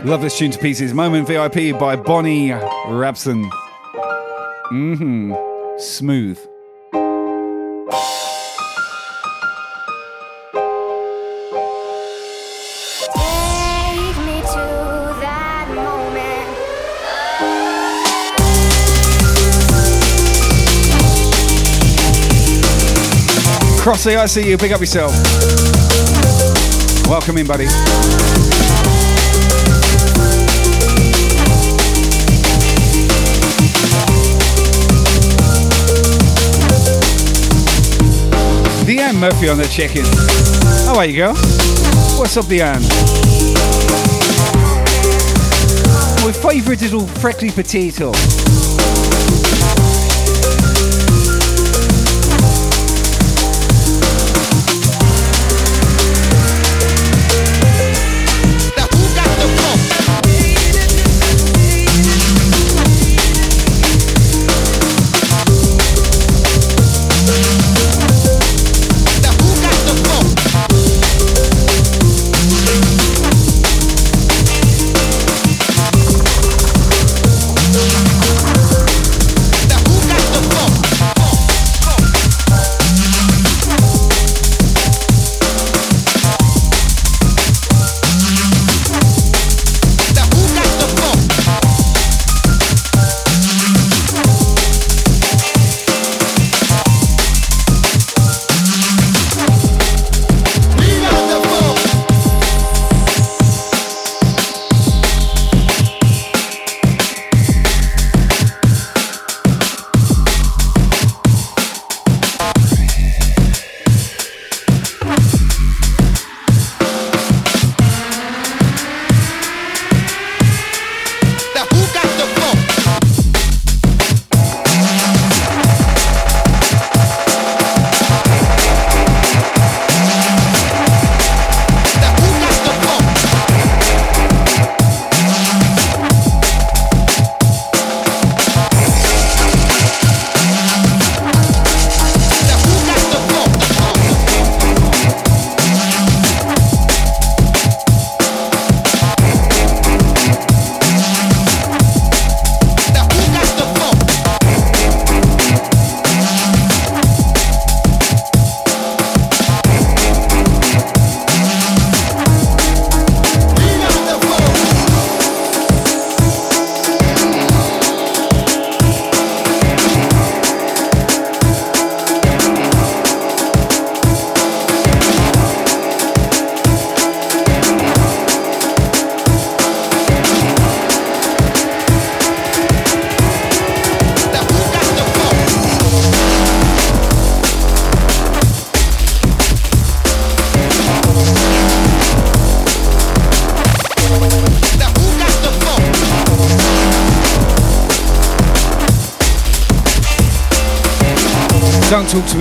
[0.05, 0.93] Love this tune to pieces.
[0.93, 3.49] Moment VIP by Bonnie Rabson.
[4.73, 5.33] Mm-hmm.
[5.79, 6.39] Smooth.
[6.39, 6.49] Take
[14.27, 14.65] me to
[15.21, 16.59] that moment.
[23.81, 24.59] Crossy, I see you.
[24.59, 25.13] Big up yourself.
[27.07, 27.69] Welcome in, buddy.
[39.23, 40.05] Murphy on the check-in.
[40.85, 41.35] How are you, girl?
[42.19, 42.83] What's up, Deanne?
[46.25, 48.11] My favourite little freckly potato.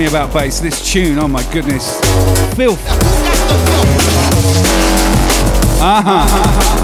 [0.01, 0.59] Me about bass.
[0.59, 1.99] This tune, oh my goodness.
[2.55, 2.83] Filth.
[5.79, 6.80] Uh-huh.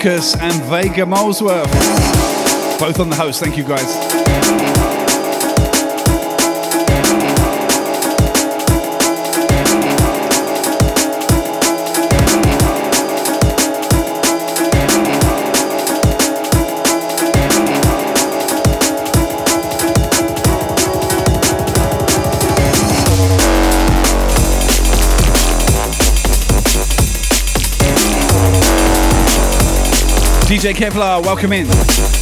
[0.00, 1.70] Bellicicus and Vega Molesworth.
[2.80, 3.40] Both on the host.
[3.40, 4.99] Thank you guys.
[30.60, 32.19] DJ Kevlar, welcome in.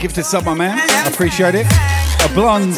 [0.00, 0.78] Gifted, of my man.
[0.80, 1.66] I appreciate it.
[2.24, 2.72] A blonde.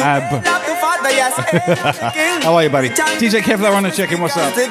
[0.00, 0.44] Ab.
[2.42, 2.88] How are you, buddy?
[2.88, 4.20] DJ Kevlar on the check in.
[4.20, 4.52] What's up?
[4.54, 4.68] To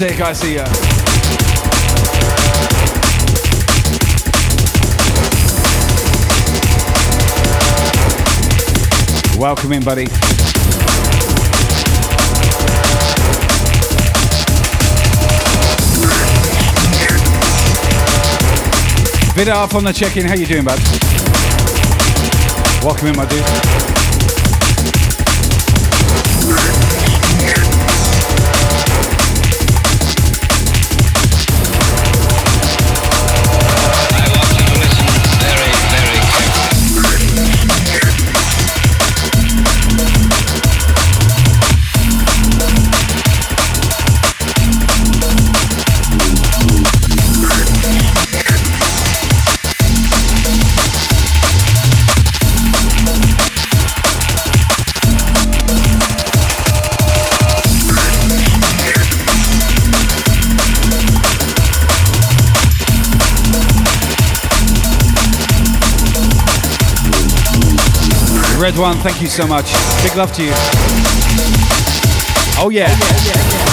[0.00, 0.64] Dante Garcia.
[9.38, 10.06] Welcome in, buddy.
[19.34, 20.24] Vidar from the check-in.
[20.24, 20.78] How you doing, bud?
[22.82, 23.79] Welcome in, my dude.
[68.60, 69.72] Red One, thank you so much.
[70.02, 70.52] Big love to you.
[72.62, 72.94] Oh yeah.
[72.94, 73.69] Very,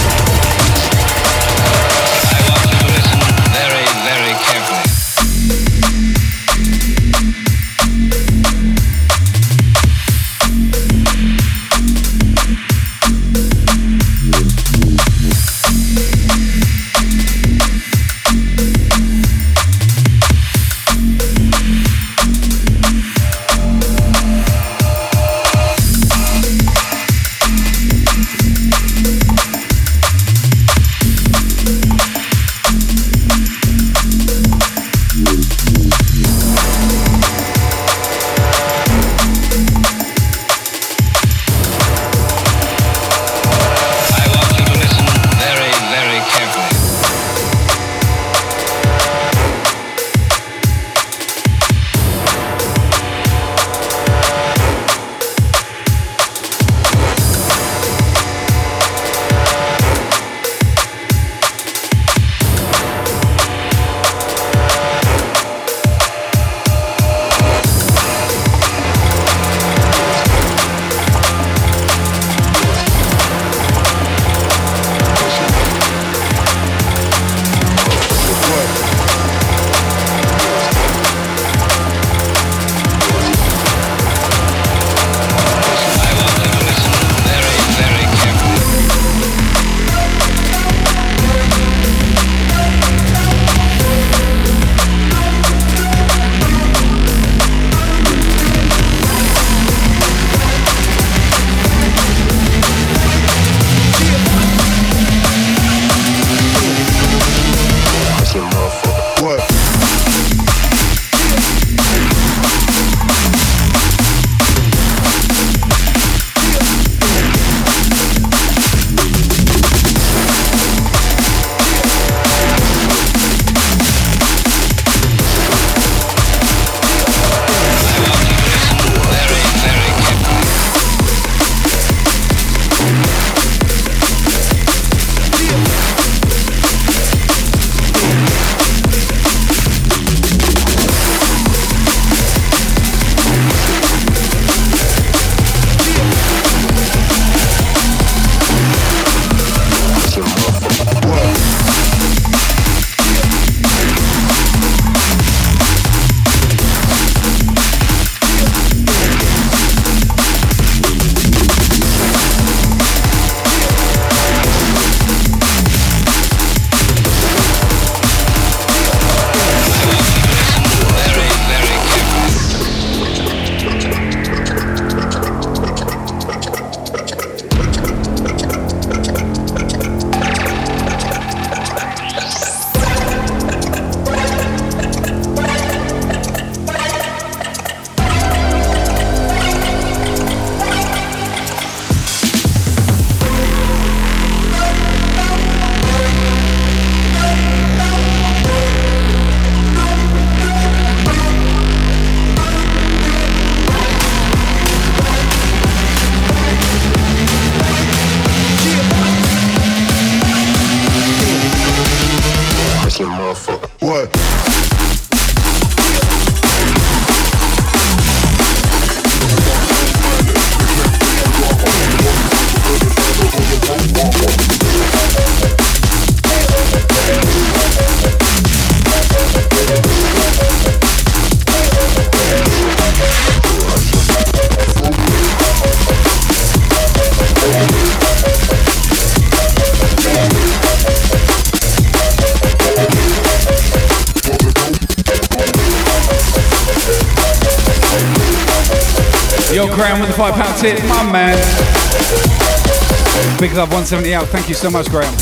[253.68, 254.27] love 170 out.
[254.27, 255.14] Thank you so much, Graham.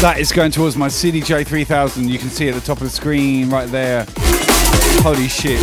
[0.00, 2.08] That is going towards my CDJ 3000.
[2.08, 4.06] You can see at the top of the screen right there.
[5.02, 5.60] Holy shit.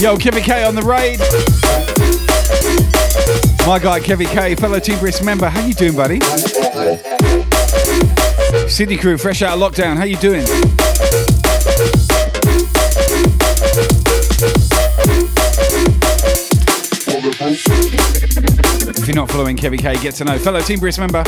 [0.00, 2.25] Yo, Kevin K on the raid.
[3.66, 5.48] My guy Kevin K, fellow Team member.
[5.48, 6.20] How you doing, buddy?
[8.68, 9.96] Sydney crew, fresh out of lockdown.
[9.96, 10.44] How you doing?
[18.88, 20.38] If you're not following Kevin K, get to know.
[20.38, 21.24] Fellow Team Brisk member,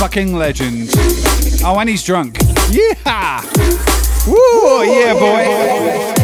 [0.00, 0.90] fucking legend.
[1.62, 2.38] Oh, and he's drunk.
[2.70, 3.42] Yeah!
[4.26, 4.82] Woo!
[4.82, 6.16] Yeah, boy.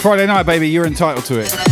[0.00, 0.70] Friday night, baby.
[0.70, 1.65] You're entitled to it.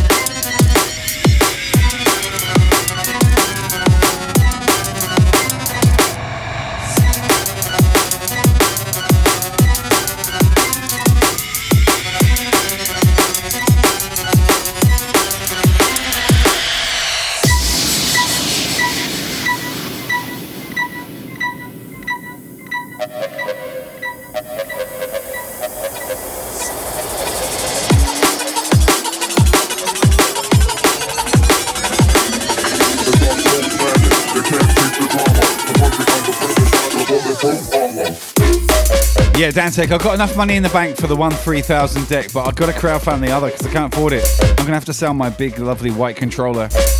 [39.55, 42.47] Yeah, Dantec, I've got enough money in the bank for the one 3000 deck, but
[42.47, 44.24] I've got to crowdfund the other because I can't afford it.
[44.40, 46.68] I'm going to have to sell my big, lovely white controller.
[46.72, 46.90] It's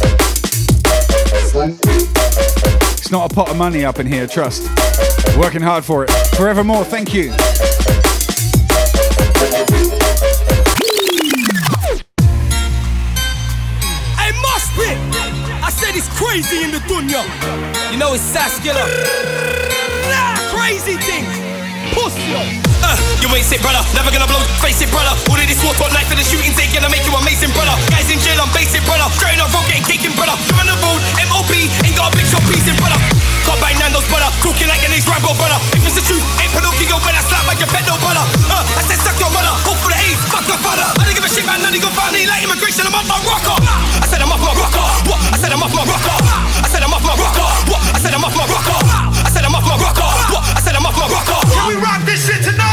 [3.11, 4.69] not a pot of money up in here, trust.
[5.37, 6.11] Working hard for it.
[6.37, 7.33] Forevermore, thank you.
[14.17, 14.95] I must be.
[15.63, 17.25] I said it's crazy in the dunya.
[17.91, 18.85] You know it's Saskilla.
[20.55, 21.44] Crazy thing.
[21.95, 22.35] Pussy.
[22.35, 23.81] Uh, you ain't sick, brother.
[23.95, 25.15] Never gonna blow, face it, brother.
[25.31, 27.73] All of this war talk knife for the shooting, take gonna make you amazing, brother.
[27.89, 29.07] Guys in jail, I'm basic, brother.
[29.15, 30.35] Straight on road, getting caking, brother.
[30.51, 31.01] You're on the road,
[31.31, 31.53] MOB,
[31.87, 32.99] ain't got a big shot piecing, brother.
[33.47, 34.27] Can't buy Nando's, brother.
[34.43, 35.59] Cooking like an Rambo, brother.
[35.71, 38.25] If it's the truth, ain't Pinocchio when I slap like a pedo, brother.
[38.51, 39.55] Uh, I said, suck your mother.
[39.63, 40.83] Hope for the AIDS, fuck the father.
[40.83, 41.63] I don't give a shit, man.
[41.63, 42.85] None of you gon' find me like immigration.
[42.91, 43.55] I'm off my rocker.
[44.03, 44.87] I said, I'm off my rocker.
[45.07, 45.21] What?
[45.31, 46.19] I said, I'm off my rocker.
[46.59, 47.49] I said, I'm off my rocker.
[47.71, 47.81] What?
[47.95, 48.84] I said, I'm off my rocker.
[51.05, 51.53] Off.
[51.53, 52.64] Can we rock this shit tonight?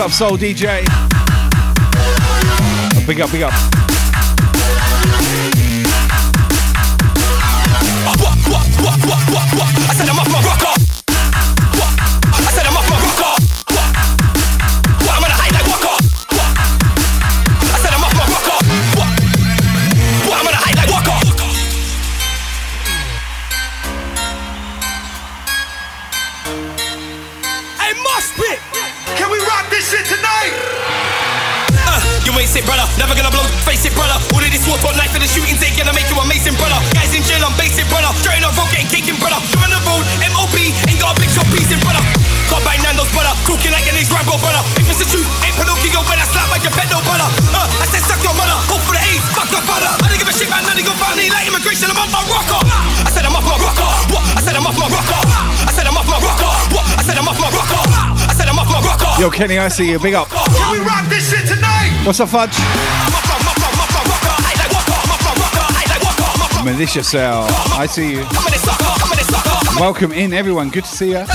[0.00, 0.86] Up, Soul DJ?
[3.06, 3.79] Big up, big up.
[59.60, 59.98] I see you.
[59.98, 60.28] Big up.
[60.28, 61.92] Can we rock this shit tonight?
[62.06, 62.56] What's up, Fudge?
[66.64, 67.46] Militia Cell.
[67.76, 68.26] I see you.
[69.78, 70.70] Welcome in, everyone.
[70.70, 71.26] Good to see you.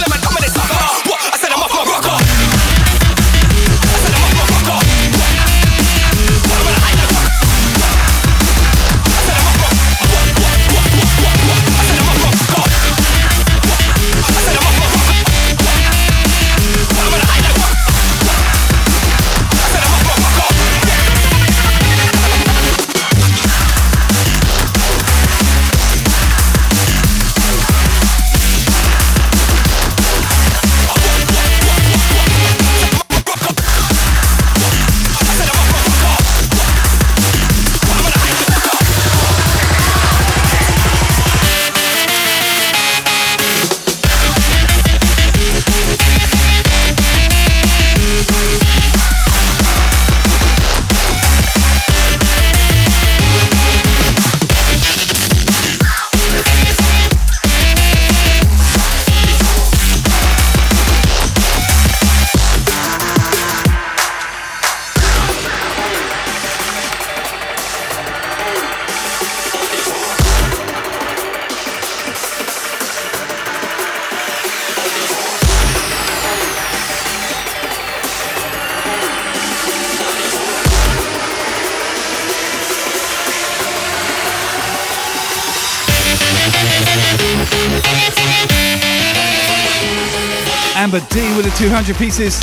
[91.75, 92.39] 200 pieces.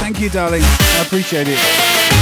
[0.00, 0.60] Thank you, darling.
[0.60, 2.21] I appreciate it.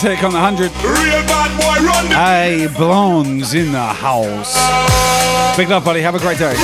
[0.00, 0.72] Dantec on the 100.
[0.82, 2.14] real bad boy run the.
[2.14, 4.56] Hey, Blondes in the house.
[5.58, 6.00] Big love, buddy.
[6.00, 6.54] Have a great day.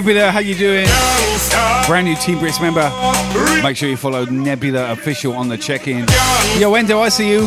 [0.00, 0.86] Nebula, how you doing?
[1.86, 2.90] Brand new Team Brisk member.
[3.62, 6.06] Make sure you follow Nebula Official on the check-in.
[6.58, 7.46] Yo, Endo, I see you.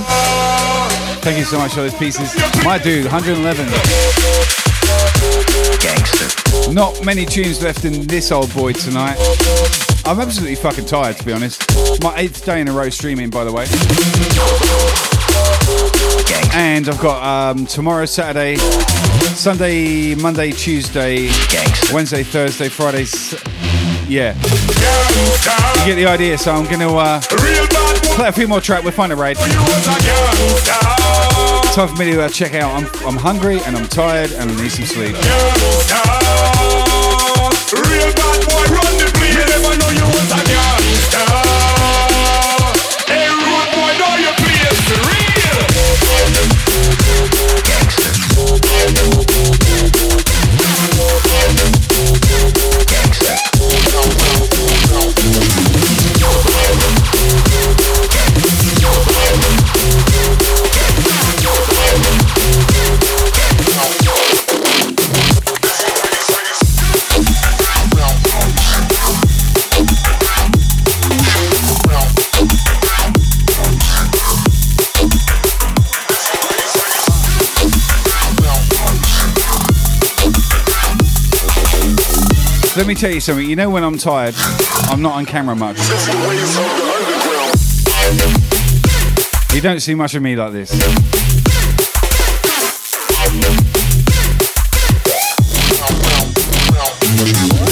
[1.23, 2.35] Thank you so much for those pieces.
[2.63, 3.65] My dude, 111.
[5.81, 6.71] Gangster.
[6.71, 9.17] Not many tunes left in this old boy tonight.
[10.05, 11.65] I'm absolutely fucking tired, to be honest.
[12.03, 13.65] My eighth day in a row streaming, by the way.
[16.55, 17.23] And I've got
[17.55, 18.57] um, tomorrow, Saturday,
[19.35, 21.29] Sunday, Monday, Tuesday,
[21.91, 23.01] Wednesday, Thursday, Friday.
[23.03, 23.33] s-
[24.07, 24.35] Yeah.
[25.79, 27.21] You get the idea, so I'm going to uh,
[28.15, 28.83] play a few more tracks.
[28.83, 29.37] We'll find a raid.
[31.73, 32.71] Time for me to uh, check out.
[32.71, 35.15] I'm, I'm hungry and I'm tired and I need some sleep.
[82.83, 83.49] Let me tell you something.
[83.49, 84.35] You know when I'm tired,
[84.89, 85.77] I'm not on camera much.
[89.55, 90.69] You don't see much of me like this.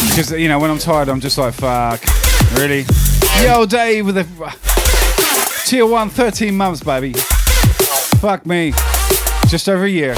[0.07, 2.01] Because, you know, when I'm tired, I'm just like, fuck.
[2.53, 2.85] Really?
[3.43, 4.25] Yo, Dave with a
[5.65, 7.11] tier 1, 13 months, baby.
[8.21, 8.71] Fuck me.
[9.49, 10.15] Just over a year.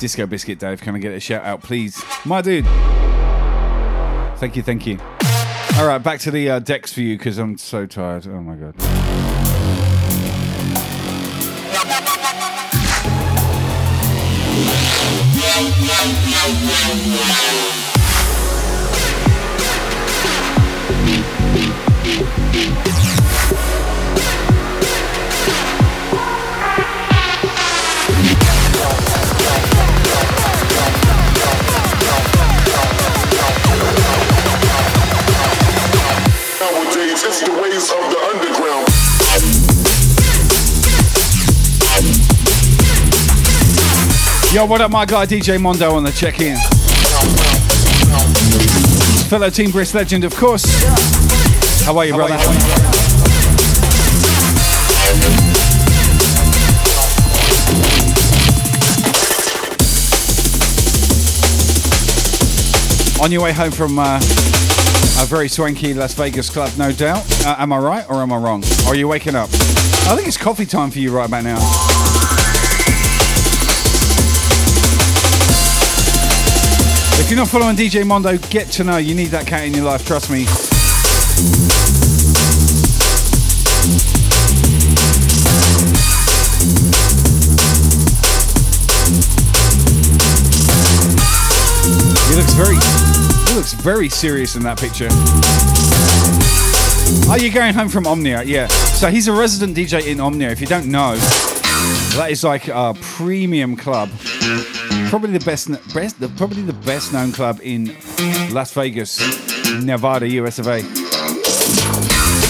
[0.00, 2.02] Disco Biscuit Dave, can I get a shout out, please?
[2.24, 2.64] My dude.
[4.38, 4.98] Thank you, thank you.
[5.76, 8.26] All right, back to the uh, decks for you because I'm so tired.
[8.26, 8.74] Oh my god.
[37.22, 38.88] it's the ways of the underground.
[44.54, 46.56] Yo, what up, my guy DJ Mondo on the check in.
[49.28, 50.64] Fellow Team Brisk legend, of course.
[51.84, 52.34] How are you, How brother?
[52.34, 52.54] Are
[63.18, 63.22] you?
[63.22, 64.18] On your way home from uh,
[65.22, 67.24] a very swanky Las Vegas club, no doubt.
[67.44, 68.64] Uh, am I right or am I wrong?
[68.86, 69.50] Are you waking up?
[69.52, 71.58] I think it's coffee time for you right about now.
[77.20, 78.96] If you're not following DJ Mondo, get to know.
[78.96, 80.46] You need that cat in your life, trust me.
[92.28, 93.29] He looks very
[93.60, 95.08] looks very serious in that picture.
[97.30, 98.42] Are you going home from Omnia?
[98.44, 98.68] Yeah.
[98.68, 100.48] So he's a resident DJ in Omnia.
[100.48, 101.14] If you don't know,
[102.16, 104.08] that is like a premium club.
[105.10, 107.94] Probably the best, best probably the best known club in
[108.50, 109.20] Las Vegas,
[109.82, 110.80] Nevada, US of A.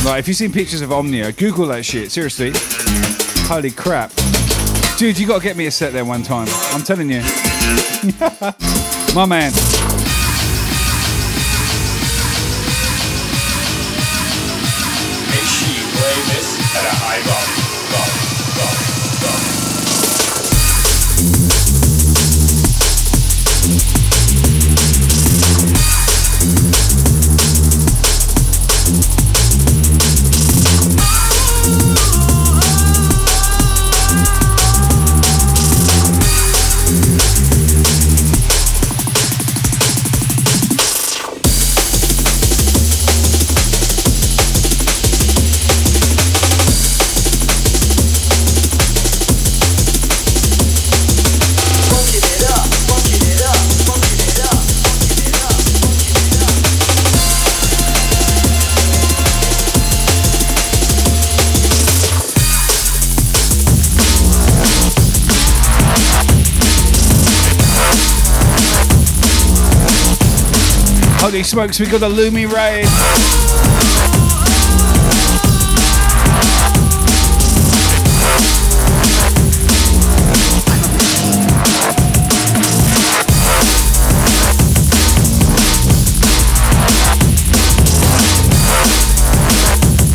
[0.09, 2.12] Like, if you've seen pictures of Omnia, Google that shit.
[2.12, 2.53] Seriously.
[3.49, 4.12] Holy crap.
[4.97, 6.47] Dude, you gotta get me a set there one time.
[6.73, 7.23] I'm telling you.
[9.12, 9.51] My man.
[71.51, 72.86] Smokes, we got the Lumi raid.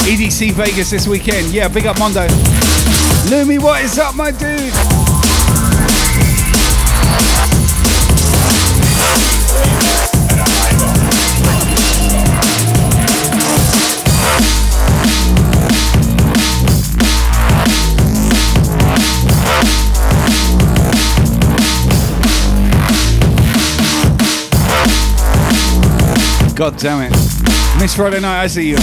[0.07, 1.53] EDC Vegas this weekend.
[1.53, 2.25] Yeah, big up Mondo.
[3.27, 4.84] Lumi, what is up, my dude?
[26.55, 27.11] God damn it.
[27.81, 28.77] Miss Friday night, I see you.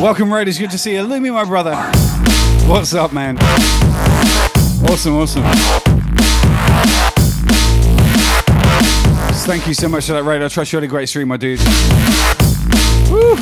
[0.00, 0.56] Welcome, Raiders.
[0.56, 1.00] Good to see you.
[1.00, 1.74] Lumi, my brother.
[2.68, 3.36] What's up, man?
[4.88, 5.42] Awesome, awesome.
[9.46, 10.42] Thank you so much for that raid.
[10.42, 11.58] I trust you had a great stream, my dude.
[13.10, 13.34] Woo.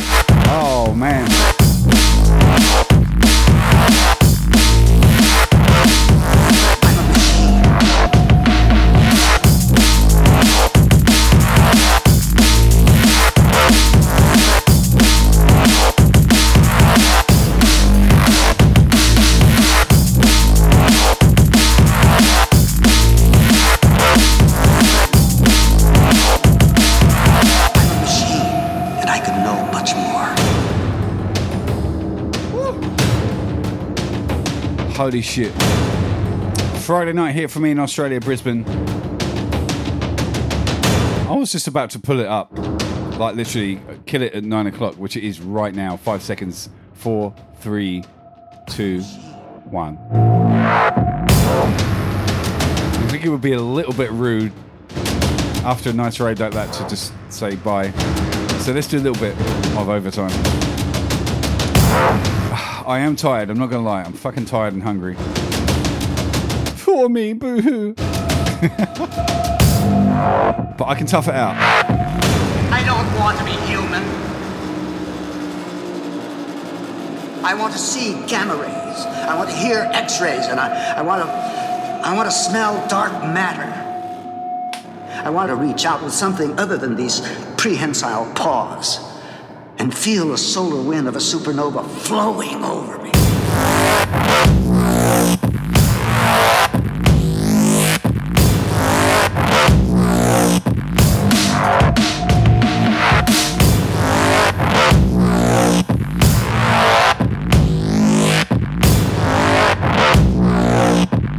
[0.51, 1.58] Oh, man.
[35.09, 35.55] Holy shit.
[36.83, 38.63] Friday night here for me in Australia, Brisbane.
[41.27, 42.53] I was just about to pull it up.
[43.19, 45.97] Like literally kill it at nine o'clock, which it is right now.
[45.97, 46.69] Five seconds.
[46.93, 48.05] Four, three,
[48.69, 49.01] two,
[49.71, 49.97] one.
[50.13, 51.25] I
[53.11, 54.53] think it would be a little bit rude
[55.65, 57.93] after a nice raid like that to just say bye.
[58.59, 59.35] So let's do a little bit
[59.75, 60.88] of overtime.
[62.89, 64.03] I am tired, I'm not gonna lie.
[64.03, 65.15] I'm fucking tired and hungry.
[66.75, 67.93] For me, boo hoo.
[70.73, 71.55] but I can tough it out.
[72.73, 74.03] I don't want to be human.
[77.45, 78.73] I want to see gamma rays.
[78.73, 83.13] I want to hear X-rays, and I, I want to, I want to smell dark
[83.23, 83.71] matter.
[85.27, 87.21] I want to reach out with something other than these
[87.59, 88.99] prehensile paws,
[89.79, 93.11] and feel the solar wind of a supernova flowing over me.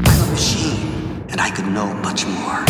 [0.05, 2.63] I'm a machine, and I could know much more.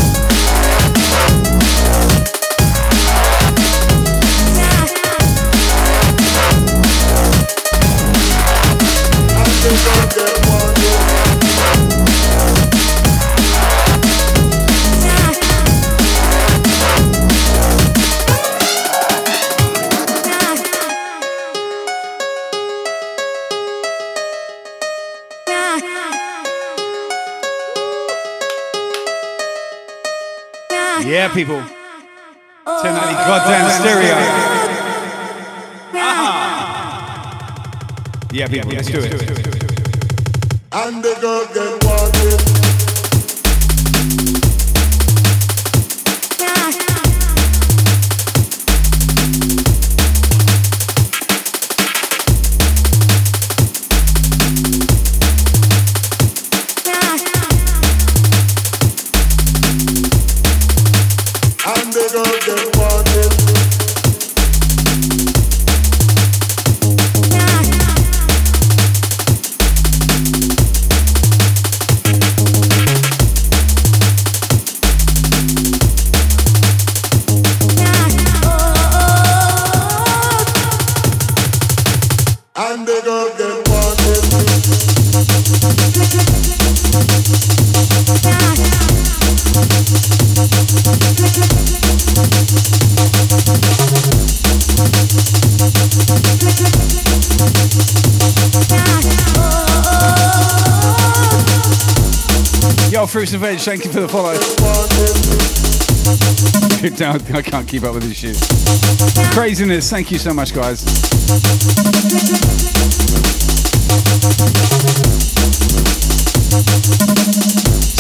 [31.29, 31.61] Yeah, people.
[32.65, 34.15] Turn on the goddamn stereo.
[38.31, 39.13] Yeah, people, let's do it.
[40.71, 42.58] And the girl get wanted.
[103.37, 104.33] Veg, thank you for the follow.
[106.95, 108.37] Down, I can't keep up with this shit.
[109.33, 110.79] Craziness, thank you so much, guys.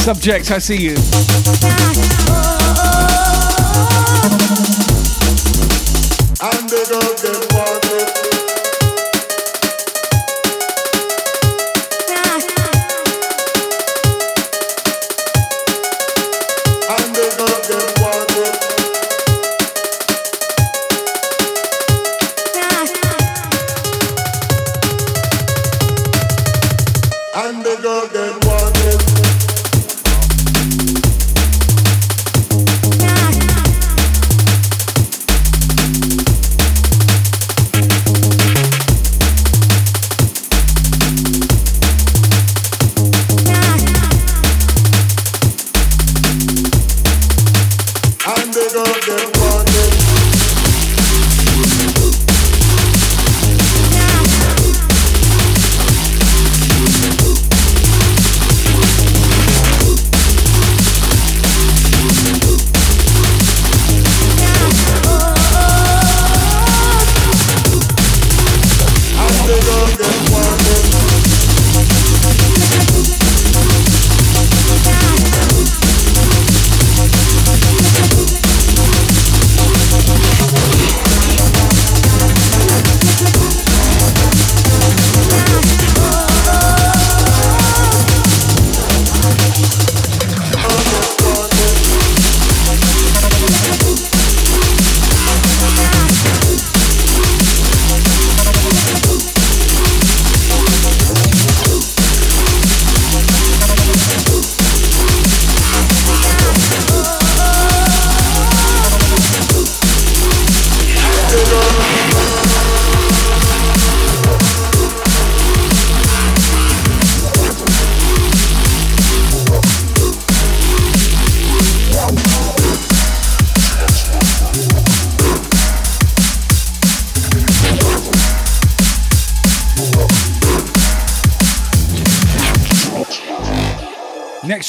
[0.03, 2.58] Subject, I see you.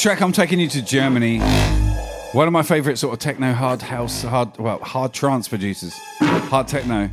[0.01, 1.37] Track, I'm taking you to Germany.
[2.31, 6.67] One of my favorite sort of techno, hard house, hard well, hard trance producers, hard
[6.67, 7.07] techno.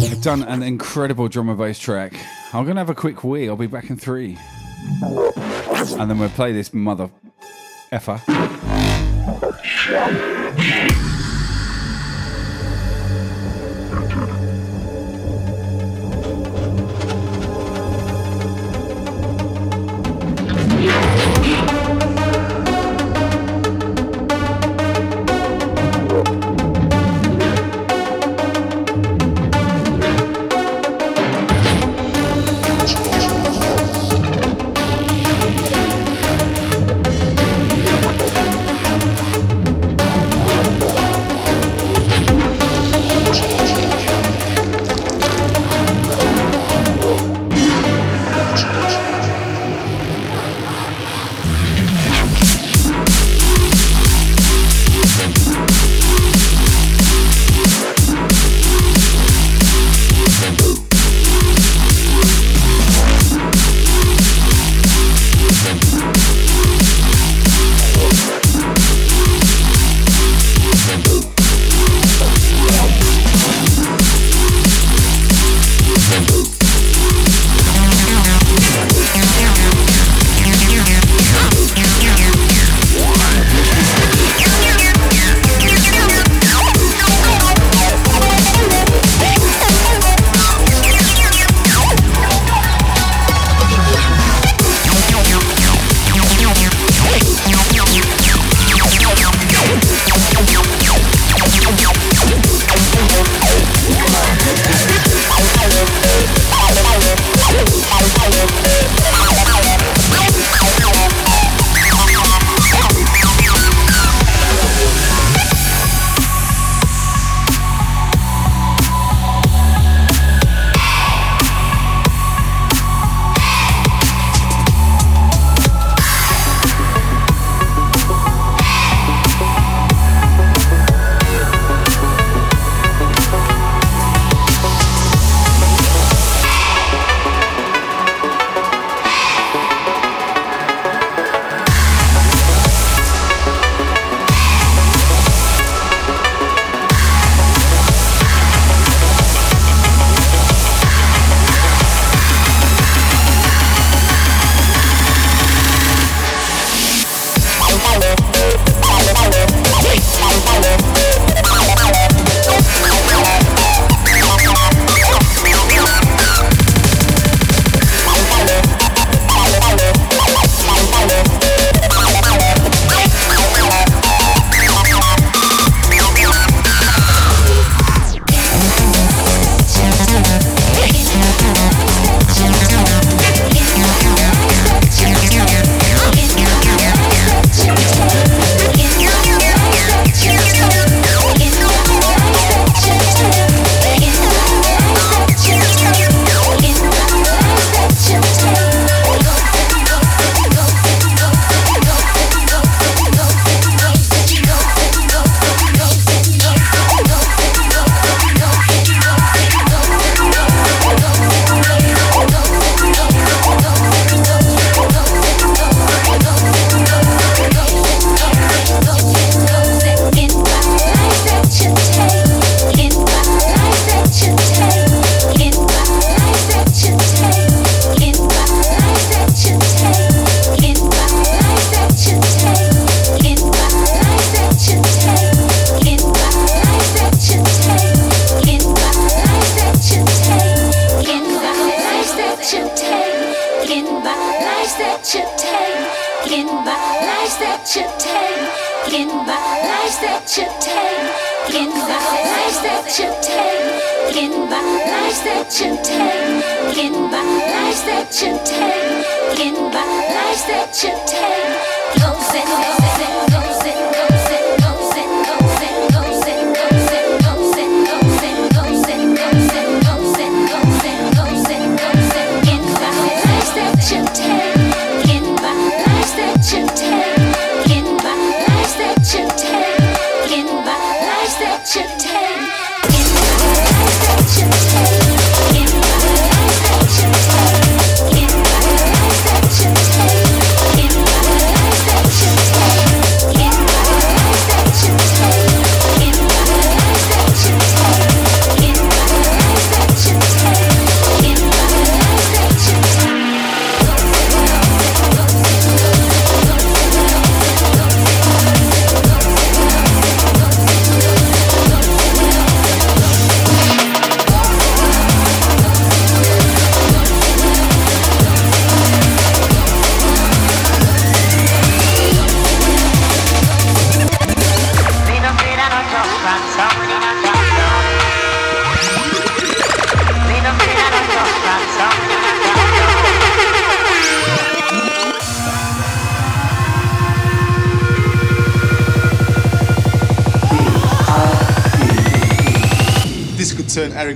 [0.00, 2.14] They've done an incredible drum and bass track.
[2.52, 3.48] I'm gonna have a quick wee.
[3.48, 4.36] I'll be back in three,
[5.02, 7.08] and then we'll play this mother
[7.92, 8.20] effer.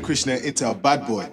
[0.07, 1.27] Krishna into a bad boy.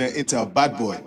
[0.00, 0.98] into a bad boy.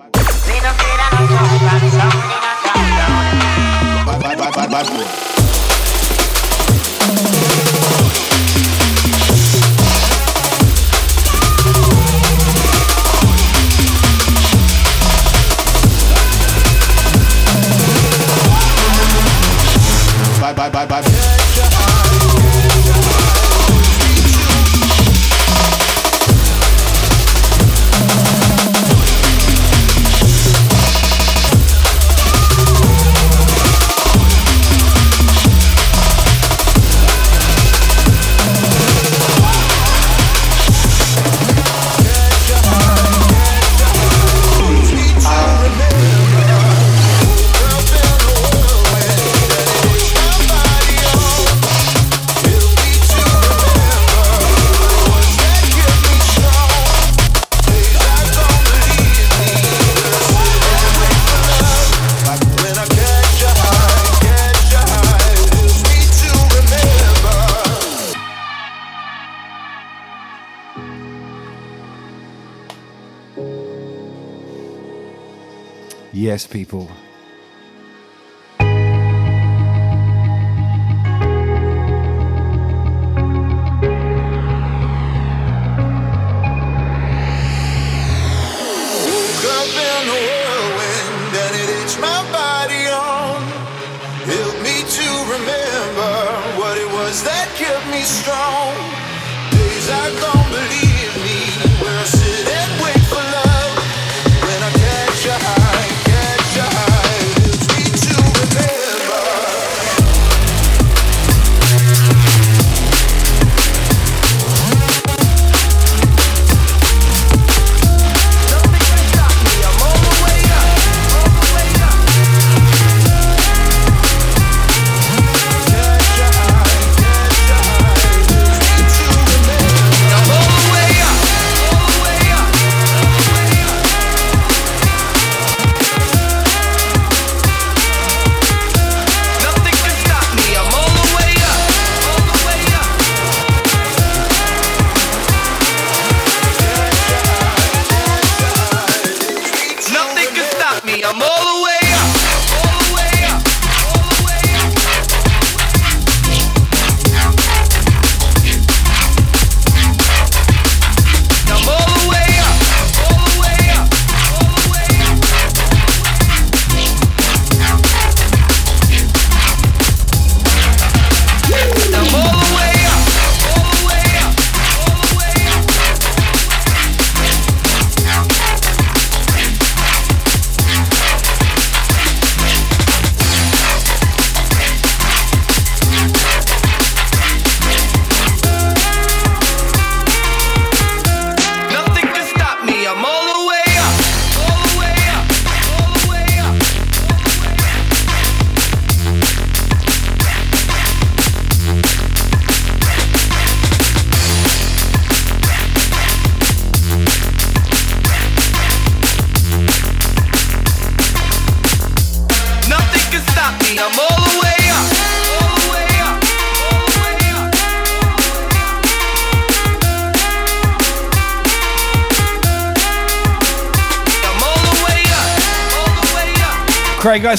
[76.13, 76.89] Yes, people,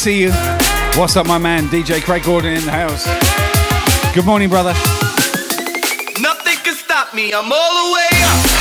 [0.03, 0.33] see you.
[0.99, 1.69] What's up, my man?
[1.69, 3.07] DJ Craig Gordon in the house.
[4.13, 4.73] Good morning, brother.
[6.21, 7.33] Nothing can stop me.
[7.33, 8.52] I'm all the way up.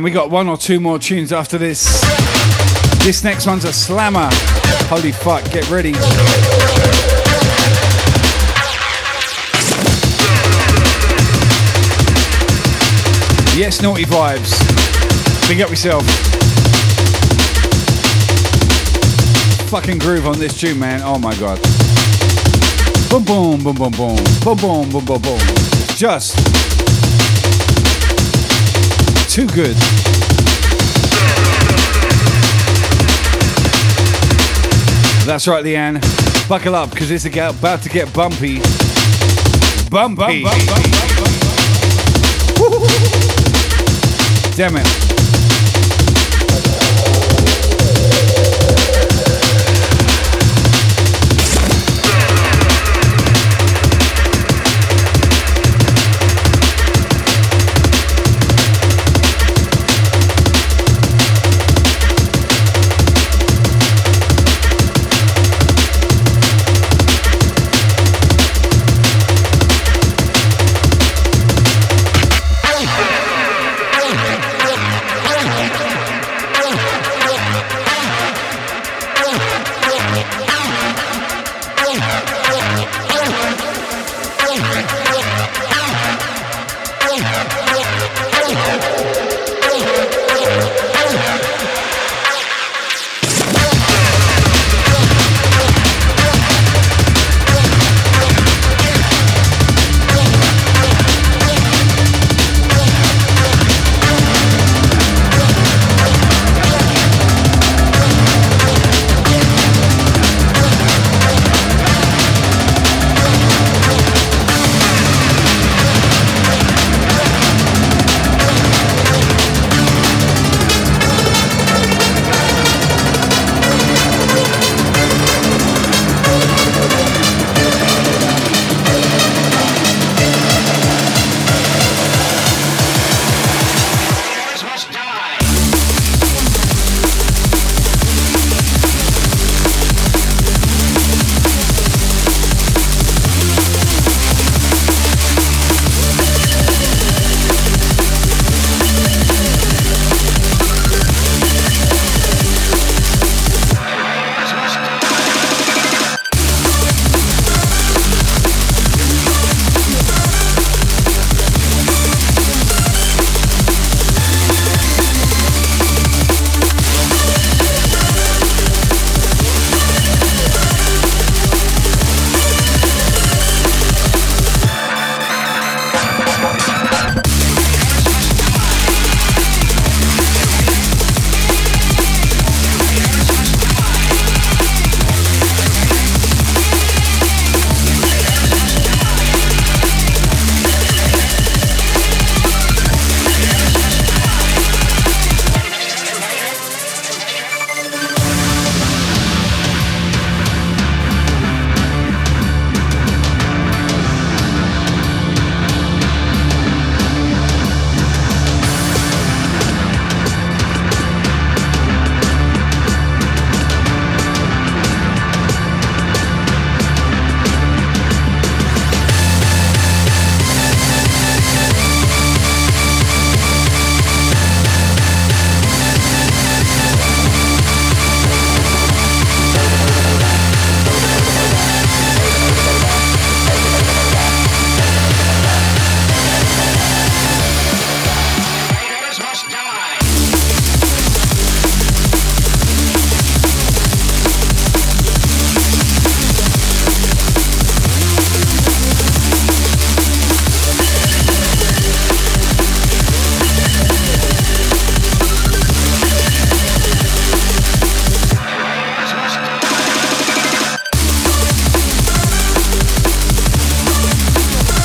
[0.00, 2.00] Man, we got one or two more tunes after this.
[3.04, 4.28] This next one's a slammer.
[4.88, 5.90] Holy fuck, get ready.
[13.58, 14.56] Yes, naughty vibes.
[15.48, 16.04] Big up yourself.
[19.68, 21.00] Fucking groove on this tune, man.
[21.02, 21.60] Oh my god.
[23.10, 24.16] Boom, boom, boom, boom, boom.
[24.44, 25.40] Boom, boom, boom, boom, boom.
[25.96, 26.69] Just
[29.40, 29.76] too good.
[35.24, 36.48] That's right, Leanne.
[36.48, 38.58] Buckle up, because it's about to get bumpy.
[39.88, 40.44] Bumpy.
[44.56, 45.09] Damn it.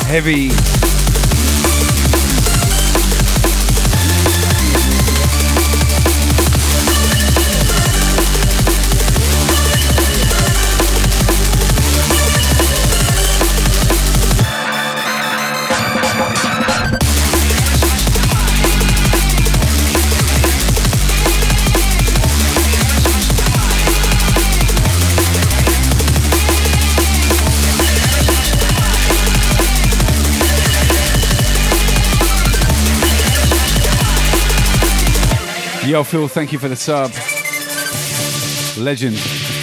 [0.06, 0.85] Heavy.
[35.96, 37.10] Yo, Phil, thank you for the sub.
[38.76, 39.55] Legend.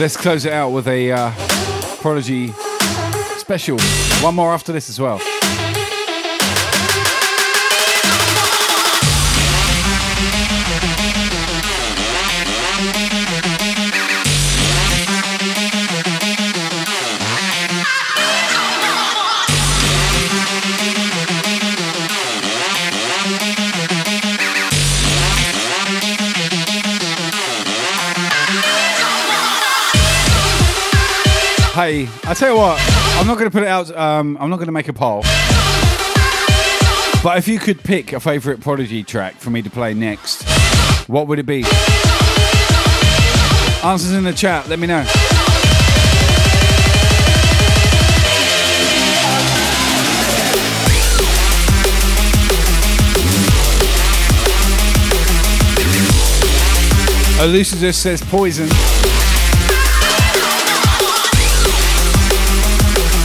[0.00, 1.30] Let's close it out with a uh,
[2.00, 2.54] Prodigy
[3.36, 3.78] special.
[4.22, 5.20] One more after this as well.
[31.80, 32.78] Hey, I tell you what,
[33.18, 33.90] I'm not going to put it out.
[33.96, 35.22] Um, I'm not going to make a poll.
[37.22, 40.42] But if you could pick a favourite Prodigy track for me to play next,
[41.08, 41.64] what would it be?
[43.82, 44.68] Answers in the chat.
[44.68, 45.06] Let me know.
[57.40, 58.68] Elucidus says poison.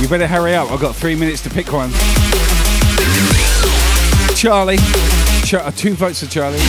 [0.05, 0.69] You better hurry up.
[0.69, 1.89] I've got three minutes to pick one.
[4.35, 4.77] Charly.
[5.43, 6.59] Ch- uh, two votes for Charly.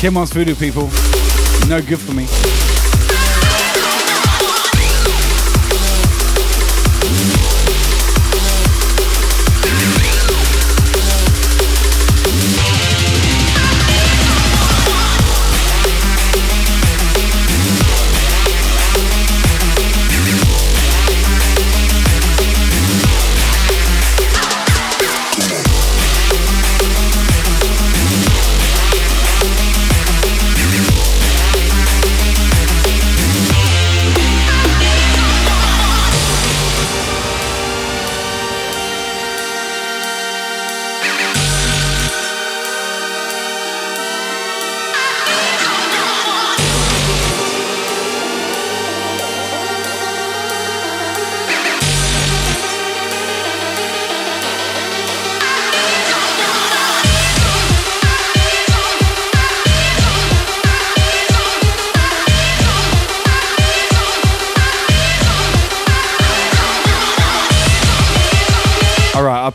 [0.00, 0.88] Kim wants voodoo people.
[1.68, 2.26] No good for me.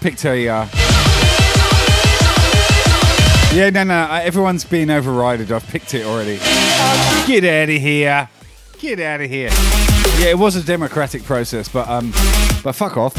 [0.05, 0.49] A.
[0.49, 0.67] Uh...
[3.53, 3.93] Yeah, no, no.
[3.93, 5.49] uh, Everyone's been overrided.
[5.49, 6.39] I've picked it already.
[7.25, 8.29] Get out of here.
[8.79, 9.49] Get out of here.
[10.19, 12.11] Yeah, it was a democratic process, but um,
[12.63, 13.13] but fuck off.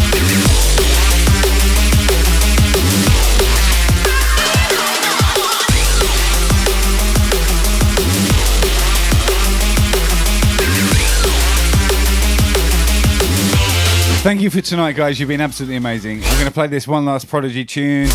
[14.24, 15.20] Thank you for tonight, guys.
[15.20, 16.24] You've been absolutely amazing.
[16.24, 18.08] I'm going to play this one last Prodigy tune.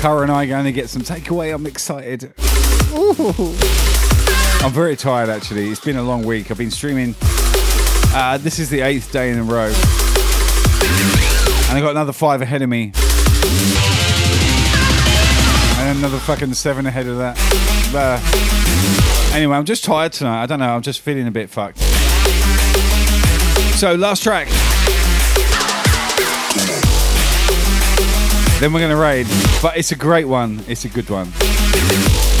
[0.00, 1.54] Cara and I are going to get some takeaway.
[1.54, 2.34] I'm excited.
[2.90, 3.54] Ooh.
[4.66, 5.68] I'm very tired, actually.
[5.68, 6.50] It's been a long week.
[6.50, 7.14] I've been streaming.
[8.12, 9.66] Uh, this is the eighth day in a row.
[11.68, 12.90] And I got another five ahead of me.
[15.78, 17.38] And another fucking seven ahead of that.
[17.94, 20.42] Uh, anyway, I'm just tired tonight.
[20.42, 20.74] I don't know.
[20.74, 21.78] I'm just feeling a bit fucked.
[23.76, 24.48] So, last track.
[28.60, 29.26] Then we're going to raid.
[29.60, 30.62] But it's a great one.
[30.68, 32.33] It's a good one.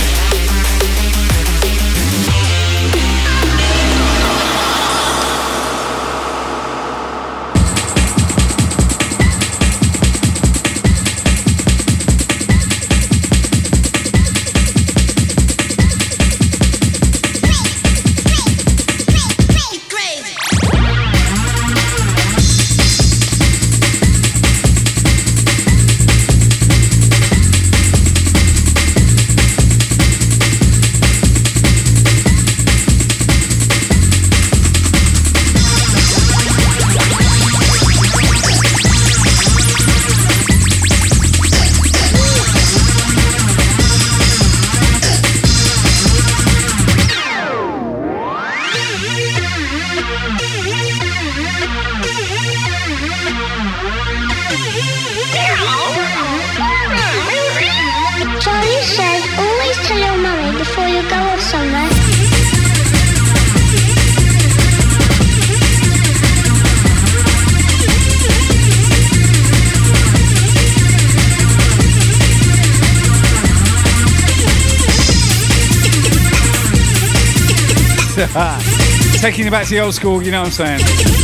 [79.24, 81.23] Taking you back to the old school, you know what I'm saying?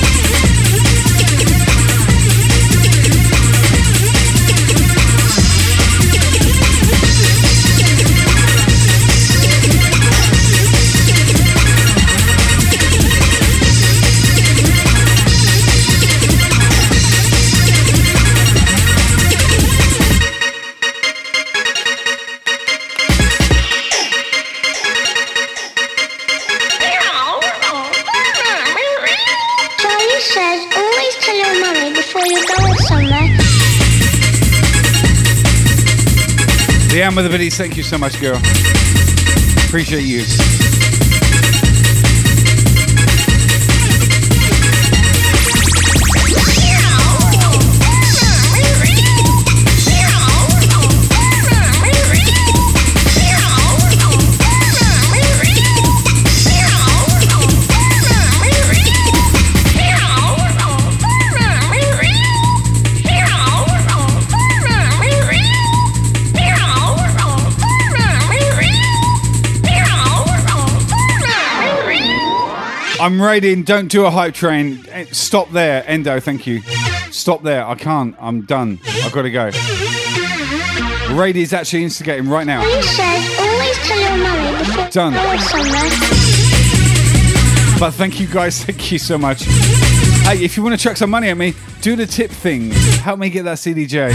[37.61, 38.41] Thank you so much, girl.
[39.67, 40.70] Appreciate you.
[73.11, 73.65] I'm raiding.
[73.65, 74.85] Don't do a hype train.
[74.89, 76.21] Eh, Stop there, Endo.
[76.21, 76.61] Thank you.
[77.11, 77.67] Stop there.
[77.67, 78.15] I can't.
[78.21, 78.79] I'm done.
[78.87, 79.47] I've got to go.
[81.21, 82.63] Raid is actually instigating right now.
[82.63, 85.13] Charly says always tell your mummy before Done.
[85.15, 85.91] you go somewhere.
[87.81, 88.63] But thank you guys.
[88.65, 89.43] Thank you so much.
[89.43, 92.71] Hey, if you want to chuck some money at me, do the tip thing.
[92.71, 94.13] Help me get that CDJ.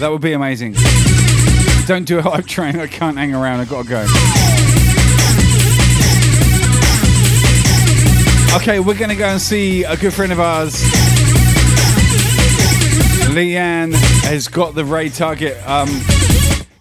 [0.00, 0.72] That would be amazing.
[1.86, 2.80] Don't do a hype train.
[2.80, 3.60] I can't hang around.
[3.60, 4.43] I've got to go.
[8.64, 10.74] Okay, we're to go and see a good friend of ours.
[13.34, 13.92] Leanne
[14.22, 15.88] has got the raid target um,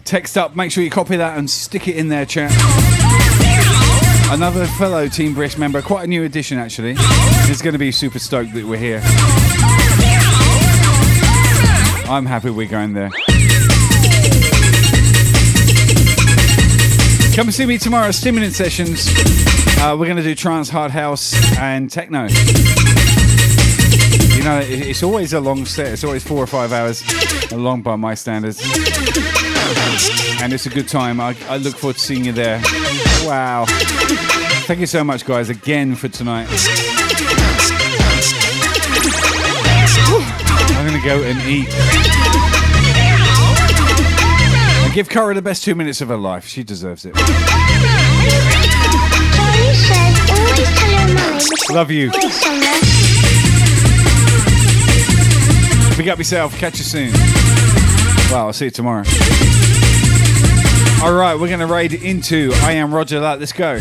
[0.04, 0.56] text up.
[0.56, 2.52] Make sure you copy that and stick it in there, chat.
[4.32, 6.94] Another fellow Team Brisk member, quite a new addition actually.
[6.94, 9.02] Going to be super stoked that we're here.
[12.08, 13.10] I'm happy we're going there.
[17.36, 19.53] Come and see me tomorrow, Stimulant Sessions.
[19.84, 22.22] Uh, we're going to do trance, hard house, and techno.
[24.32, 25.88] You know, it's always a long set.
[25.88, 27.04] It's always four or five hours
[27.52, 28.62] long by my standards.
[30.42, 31.20] And it's a good time.
[31.20, 32.62] I, I look forward to seeing you there.
[33.26, 33.66] Wow.
[34.68, 36.48] Thank you so much, guys, again for tonight.
[40.78, 41.68] I'm going to go and eat.
[44.86, 46.48] And give Cara the best two minutes of her life.
[46.48, 48.63] She deserves it.
[50.30, 52.12] Always Love you.
[52.12, 52.80] somewhere.
[55.98, 56.58] Big up yourself.
[56.58, 57.12] Catch you soon.
[58.32, 59.04] Well, I'll see you tomorrow.
[61.04, 63.20] All right, we're going to raid into I Am Roger.
[63.20, 63.80] Let's go.